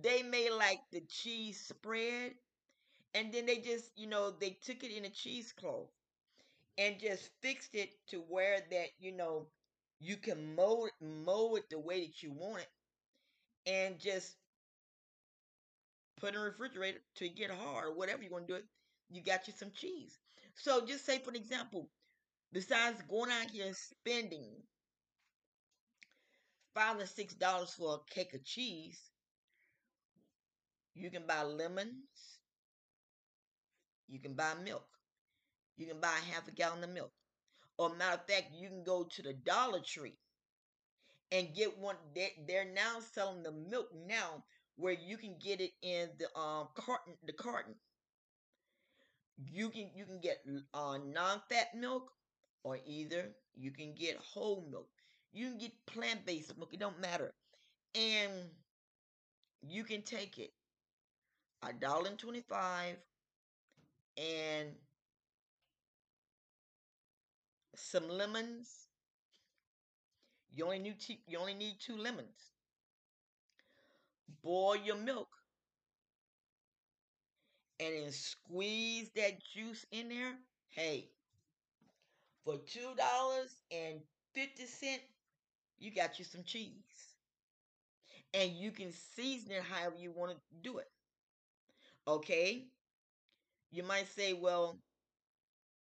they 0.02 0.22
made 0.22 0.50
like 0.50 0.80
the 0.90 1.00
cheese 1.02 1.60
spread 1.60 2.32
and 3.14 3.32
then 3.32 3.46
they 3.46 3.58
just 3.58 3.92
you 3.96 4.06
know 4.06 4.30
they 4.30 4.50
took 4.62 4.82
it 4.84 4.92
in 4.96 5.04
a 5.04 5.10
cheesecloth 5.10 5.90
and 6.78 6.98
just 7.00 7.30
fixed 7.42 7.74
it 7.74 7.90
to 8.08 8.18
where 8.28 8.60
that 8.70 8.88
you 9.00 9.12
know 9.12 9.46
you 10.02 10.16
can 10.16 10.56
mold 10.56 10.90
mold 11.00 11.58
it 11.58 11.70
the 11.70 11.78
way 11.78 12.00
that 12.04 12.22
you 12.22 12.32
want 12.32 12.60
it 12.60 13.70
and 13.70 13.98
just 13.98 14.34
put 16.20 16.30
in 16.30 16.34
the 16.34 16.40
refrigerator 16.40 16.98
to 17.14 17.28
get 17.28 17.50
hard 17.50 17.96
whatever 17.96 18.22
you 18.22 18.30
want 18.30 18.46
to 18.46 18.52
do 18.52 18.58
it 18.58 18.64
you 19.10 19.22
got 19.22 19.46
you 19.46 19.52
some 19.56 19.70
cheese. 19.74 20.18
So 20.54 20.84
just 20.86 21.04
say 21.04 21.18
for 21.18 21.30
an 21.30 21.36
example 21.36 21.88
besides 22.52 23.00
going 23.08 23.30
out 23.30 23.50
here 23.50 23.66
and 23.66 23.76
spending 23.76 24.50
five 26.74 26.98
or 26.98 27.06
six 27.06 27.34
dollars 27.34 27.74
for 27.74 27.94
a 27.94 28.14
cake 28.14 28.34
of 28.34 28.44
cheese 28.44 29.00
you 30.94 31.10
can 31.10 31.22
buy 31.26 31.42
lemons 31.42 32.38
you 34.08 34.18
can 34.18 34.34
buy 34.34 34.52
milk 34.64 34.86
you 35.76 35.86
can 35.86 36.00
buy 36.00 36.14
half 36.30 36.48
a 36.48 36.50
gallon 36.50 36.84
of 36.84 36.90
milk 36.90 37.12
or 37.78 37.94
matter 37.94 38.14
of 38.14 38.26
fact 38.26 38.52
you 38.54 38.68
can 38.68 38.84
go 38.84 39.04
to 39.04 39.22
the 39.22 39.32
dollar 39.32 39.80
tree 39.80 40.14
and 41.32 41.54
get 41.54 41.78
one 41.78 41.96
they're, 42.14 42.28
they're 42.46 42.72
now 42.72 42.98
selling 43.14 43.42
the 43.42 43.52
milk 43.52 43.88
now 44.06 44.44
where 44.76 44.92
you 44.94 45.16
can 45.16 45.34
get 45.42 45.60
it 45.60 45.72
in 45.82 46.08
the 46.18 46.26
um 46.38 46.68
carton 46.74 47.14
the 47.26 47.32
carton. 47.32 47.74
You 49.50 49.70
can 49.70 49.90
you 49.94 50.04
can 50.04 50.20
get 50.20 50.44
uh, 50.74 50.98
non-fat 50.98 51.74
milk 51.74 52.12
or 52.64 52.78
either 52.86 53.34
you 53.54 53.70
can 53.70 53.94
get 53.94 54.16
whole 54.16 54.66
milk. 54.70 54.88
You 55.32 55.48
can 55.50 55.58
get 55.58 55.86
plant-based 55.86 56.56
milk 56.56 56.72
it 56.72 56.80
don't 56.80 57.00
matter. 57.00 57.32
And 57.94 58.32
you 59.62 59.84
can 59.84 60.02
take 60.02 60.38
it 60.38 60.52
a 61.62 61.72
dollar 61.72 62.08
and 62.08 62.18
25 62.18 62.96
and 64.16 64.68
some 67.82 68.08
lemons. 68.08 68.88
You 70.52 70.66
only 70.66 70.78
need 70.78 71.00
two, 71.00 71.16
you 71.26 71.36
only 71.38 71.54
need 71.54 71.80
two 71.80 71.96
lemons. 71.96 72.52
Boil 74.42 74.74
your 74.76 74.96
milk. 74.96 75.28
And 77.80 77.94
then 77.94 78.12
squeeze 78.12 79.10
that 79.10 79.42
juice 79.44 79.84
in 79.90 80.08
there. 80.08 80.38
Hey 80.70 81.10
for 82.44 82.58
two 82.58 82.94
dollars 82.96 83.50
and 83.72 84.00
fifty 84.34 84.66
cent 84.66 85.02
you 85.78 85.92
got 85.94 86.18
you 86.18 86.24
some 86.24 86.44
cheese. 86.44 87.16
And 88.34 88.52
you 88.52 88.72
can 88.72 88.92
season 88.92 89.52
it 89.52 89.62
however 89.62 89.96
you 89.96 90.10
want 90.12 90.32
to 90.32 90.38
do 90.62 90.78
it. 90.78 90.90
Okay? 92.06 92.68
You 93.72 93.82
might 93.82 94.06
say 94.06 94.34
well 94.34 94.78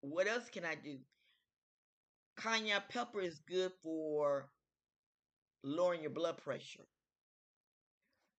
what 0.02 0.26
else 0.26 0.48
can 0.50 0.64
i 0.64 0.74
do 0.74 0.98
cayenne 2.40 2.82
pepper 2.88 3.20
is 3.20 3.38
good 3.40 3.72
for 3.82 4.50
lowering 5.62 6.02
your 6.02 6.10
blood 6.10 6.36
pressure 6.36 6.86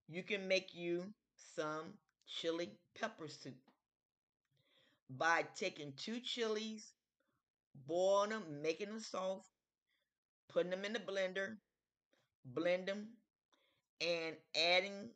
you 0.07 0.21
can 0.23 0.47
make 0.47 0.75
you 0.75 1.11
some 1.55 1.93
chili 2.27 2.77
pepper 2.99 3.27
soup 3.27 3.55
by 5.09 5.45
taking 5.55 5.93
two 5.95 6.19
chilies, 6.19 6.93
boiling 7.87 8.31
them, 8.31 8.61
making 8.61 8.89
them 8.89 8.99
soft, 8.99 9.47
putting 10.49 10.69
them 10.71 10.85
in 10.85 10.93
the 10.93 10.99
blender, 10.99 11.57
blend 12.45 12.87
them, 12.87 13.07
and 14.01 14.35
adding, 14.55 15.09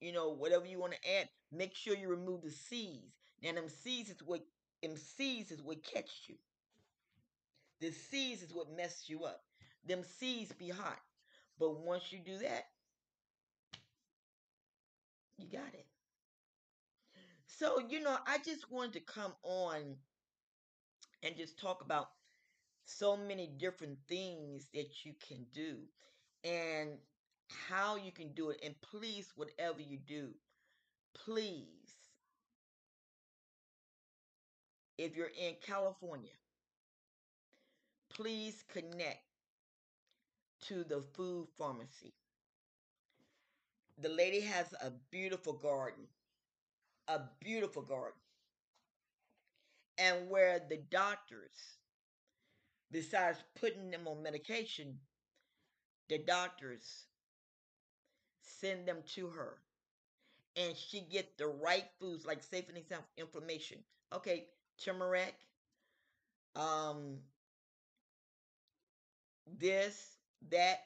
you 0.00 0.12
know, 0.12 0.30
whatever 0.30 0.66
you 0.66 0.78
want 0.78 0.94
to 0.94 1.10
add. 1.20 1.28
Make 1.52 1.74
sure 1.74 1.96
you 1.96 2.08
remove 2.08 2.42
the 2.42 2.50
seeds. 2.50 3.14
Now, 3.42 3.52
them 3.54 3.68
seeds 3.68 4.10
is 4.10 4.22
what 4.24 4.42
them 4.82 4.96
seeds 4.96 5.50
is 5.50 5.62
what 5.62 5.82
catch 5.84 6.10
you. 6.28 6.36
The 7.80 7.92
seeds 7.92 8.42
is 8.42 8.52
what 8.52 8.76
messes 8.76 9.08
you 9.08 9.24
up. 9.24 9.42
Them 9.86 10.02
seeds 10.18 10.52
be 10.52 10.68
hot. 10.68 11.00
But 11.58 11.80
once 11.80 12.12
you 12.12 12.18
do 12.18 12.38
that, 12.38 12.64
you 15.36 15.46
got 15.50 15.74
it. 15.74 15.86
So, 17.46 17.80
you 17.88 18.00
know, 18.00 18.16
I 18.26 18.38
just 18.38 18.70
wanted 18.70 18.92
to 18.94 19.00
come 19.00 19.32
on 19.42 19.96
and 21.22 21.36
just 21.36 21.58
talk 21.58 21.82
about 21.82 22.10
so 22.84 23.16
many 23.16 23.48
different 23.58 23.98
things 24.08 24.66
that 24.74 25.04
you 25.04 25.14
can 25.26 25.46
do 25.52 25.76
and 26.44 26.90
how 27.48 27.96
you 27.96 28.12
can 28.12 28.32
do 28.32 28.50
it. 28.50 28.60
And 28.64 28.74
please, 28.80 29.32
whatever 29.36 29.80
you 29.80 29.98
do, 29.98 30.30
please, 31.14 31.94
if 34.96 35.16
you're 35.16 35.32
in 35.38 35.54
California, 35.62 36.30
please 38.18 38.64
connect 38.68 39.22
to 40.60 40.84
the 40.84 41.00
food 41.00 41.48
pharmacy. 41.58 42.14
The 43.98 44.08
lady 44.08 44.40
has 44.40 44.72
a 44.80 44.90
beautiful 45.10 45.52
garden, 45.52 46.08
a 47.08 47.20
beautiful 47.40 47.82
garden. 47.82 48.20
And 49.98 50.30
where 50.30 50.58
the 50.60 50.78
doctors, 50.78 51.76
besides 52.90 53.42
putting 53.54 53.90
them 53.90 54.06
on 54.08 54.22
medication, 54.22 54.98
the 56.08 56.18
doctors 56.18 57.06
send 58.42 58.88
them 58.88 59.02
to 59.14 59.28
her 59.28 59.58
and 60.56 60.76
she 60.76 61.00
get 61.00 61.38
the 61.38 61.46
right 61.46 61.86
foods 62.00 62.26
like 62.26 62.42
say 62.42 62.62
for 62.62 62.72
example 62.76 63.08
inflammation 63.16 63.78
okay 64.14 64.46
turmeric 64.78 65.34
um 66.56 67.18
this 69.58 70.16
that 70.50 70.80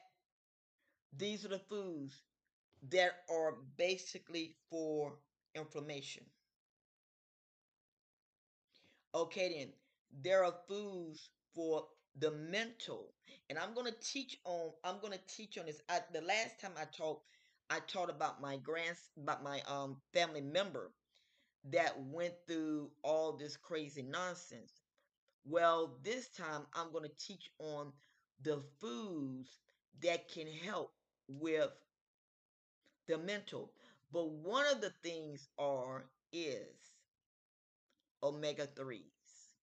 these 1.15 1.45
are 1.45 1.49
the 1.49 1.59
foods 1.59 2.21
that 2.89 3.11
are 3.29 3.53
basically 3.77 4.57
for 4.69 5.19
inflammation. 5.55 6.25
Okay 9.15 9.49
then 9.57 9.73
there 10.21 10.43
are 10.43 10.53
foods 10.67 11.29
for 11.55 11.87
the 12.19 12.29
mental 12.31 13.13
and 13.49 13.57
i'm 13.57 13.73
going 13.73 13.91
to 13.91 13.99
teach 13.99 14.37
on 14.45 14.71
i'm 14.83 14.99
to 15.11 15.19
teach 15.27 15.57
on 15.57 15.65
this. 15.65 15.81
I, 15.89 16.01
the 16.13 16.21
last 16.21 16.59
time 16.59 16.73
i 16.77 16.85
talked, 16.85 17.25
i 17.69 17.79
taught 17.79 18.09
about 18.11 18.39
my 18.41 18.57
grand 18.57 18.95
about 19.17 19.43
my 19.43 19.61
um 19.61 19.97
family 20.13 20.41
member 20.41 20.91
that 21.71 21.99
went 21.99 22.33
through 22.47 22.91
all 23.03 23.33
this 23.37 23.57
crazy 23.57 24.03
nonsense. 24.03 24.81
Well 25.45 25.97
this 26.03 26.29
time 26.29 26.67
i'm 26.73 26.91
going 26.91 27.05
to 27.09 27.17
teach 27.25 27.49
on 27.59 27.93
the 28.41 28.61
foods 28.79 29.49
that 30.01 30.27
can 30.29 30.47
help 30.47 30.93
with 31.27 31.71
the 33.07 33.17
mental. 33.17 33.71
But 34.11 34.29
one 34.29 34.65
of 34.67 34.81
the 34.81 34.89
things 35.01 35.47
are 35.57 36.05
is 36.33 36.91
omega 38.23 38.65
3s 38.65 39.53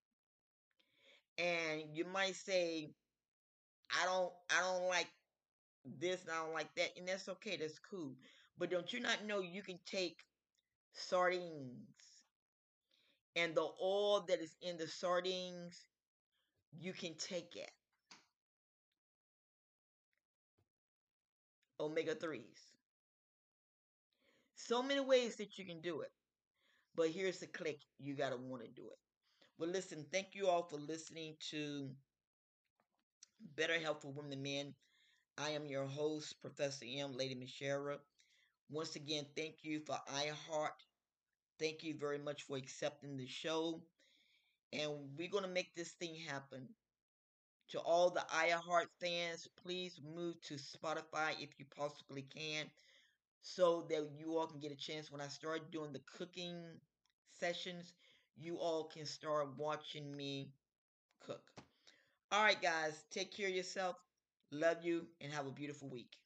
and 1.38 1.82
you 1.94 2.04
might 2.04 2.34
say 2.36 2.90
i 3.90 4.04
don't 4.06 4.32
i 4.50 4.60
don't 4.60 4.88
like 4.88 5.08
this 5.98 6.22
and 6.22 6.32
i 6.32 6.36
don't 6.36 6.54
like 6.54 6.74
that 6.76 6.90
and 6.98 7.08
that's 7.08 7.28
okay 7.28 7.56
that's 7.56 7.78
cool. 7.78 8.14
But 8.58 8.70
don't 8.70 8.92
you 8.92 9.00
not 9.00 9.24
know 9.26 9.40
you 9.40 9.62
can 9.62 9.78
take 9.86 10.18
sardines 10.92 12.22
and 13.36 13.54
the 13.54 13.66
oil 13.82 14.20
that 14.28 14.40
is 14.40 14.56
in 14.62 14.76
the 14.76 14.86
sardines 14.86 15.84
you 16.78 16.92
can 16.92 17.14
take 17.16 17.56
it 17.56 17.70
omega 21.80 22.14
3s 22.14 22.72
so 24.54 24.82
many 24.82 25.00
ways 25.00 25.36
that 25.36 25.58
you 25.58 25.64
can 25.64 25.80
do 25.80 26.02
it 26.02 26.12
but 26.96 27.10
here's 27.10 27.40
the 27.40 27.46
click 27.48 27.80
you 27.98 28.14
got 28.14 28.30
to 28.30 28.36
want 28.38 28.62
to 28.64 28.68
do 28.70 28.88
it 28.90 28.98
well, 29.58 29.70
listen, 29.70 30.06
thank 30.12 30.34
you 30.34 30.48
all 30.48 30.64
for 30.64 30.78
listening 30.78 31.36
to 31.50 31.94
Better 33.56 33.78
Health 33.78 34.02
for 34.02 34.12
Women 34.12 34.32
and 34.32 34.42
Men. 34.42 34.74
I 35.38 35.50
am 35.50 35.66
your 35.68 35.86
host, 35.86 36.40
Professor 36.42 36.86
M. 36.88 37.16
Lady 37.16 37.34
Michelle. 37.34 38.00
Once 38.70 38.96
again, 38.96 39.26
thank 39.36 39.64
you 39.64 39.80
for 39.80 39.98
iHeart. 40.08 40.78
Thank 41.58 41.84
you 41.84 41.96
very 41.98 42.18
much 42.18 42.42
for 42.44 42.56
accepting 42.56 43.16
the 43.16 43.26
show. 43.26 43.82
and 44.72 45.16
we're 45.16 45.30
going 45.30 45.44
to 45.44 45.50
make 45.50 45.74
this 45.74 45.92
thing 45.92 46.16
happen. 46.16 46.68
To 47.70 47.80
all 47.80 48.10
the 48.10 48.24
iHeart 48.34 48.86
fans, 49.00 49.48
please 49.62 50.00
move 50.14 50.40
to 50.42 50.54
Spotify 50.54 51.32
if 51.40 51.50
you 51.58 51.64
possibly 51.76 52.22
can 52.22 52.66
so 53.42 53.86
that 53.88 54.10
you 54.18 54.36
all 54.36 54.46
can 54.46 54.60
get 54.60 54.72
a 54.72 54.76
chance 54.76 55.10
when 55.10 55.20
I 55.20 55.28
start 55.28 55.70
doing 55.70 55.92
the 55.92 56.00
cooking 56.18 56.62
sessions, 57.38 57.94
you 58.36 58.56
all 58.58 58.84
can 58.84 59.06
start 59.06 59.48
watching 59.56 60.16
me 60.16 60.52
cook. 61.20 61.42
All 62.32 62.42
right, 62.42 62.60
guys, 62.60 63.04
take 63.10 63.34
care 63.34 63.48
of 63.48 63.54
yourself. 63.54 63.96
Love 64.50 64.78
you 64.84 65.06
and 65.20 65.32
have 65.32 65.46
a 65.46 65.50
beautiful 65.50 65.88
week. 65.88 66.19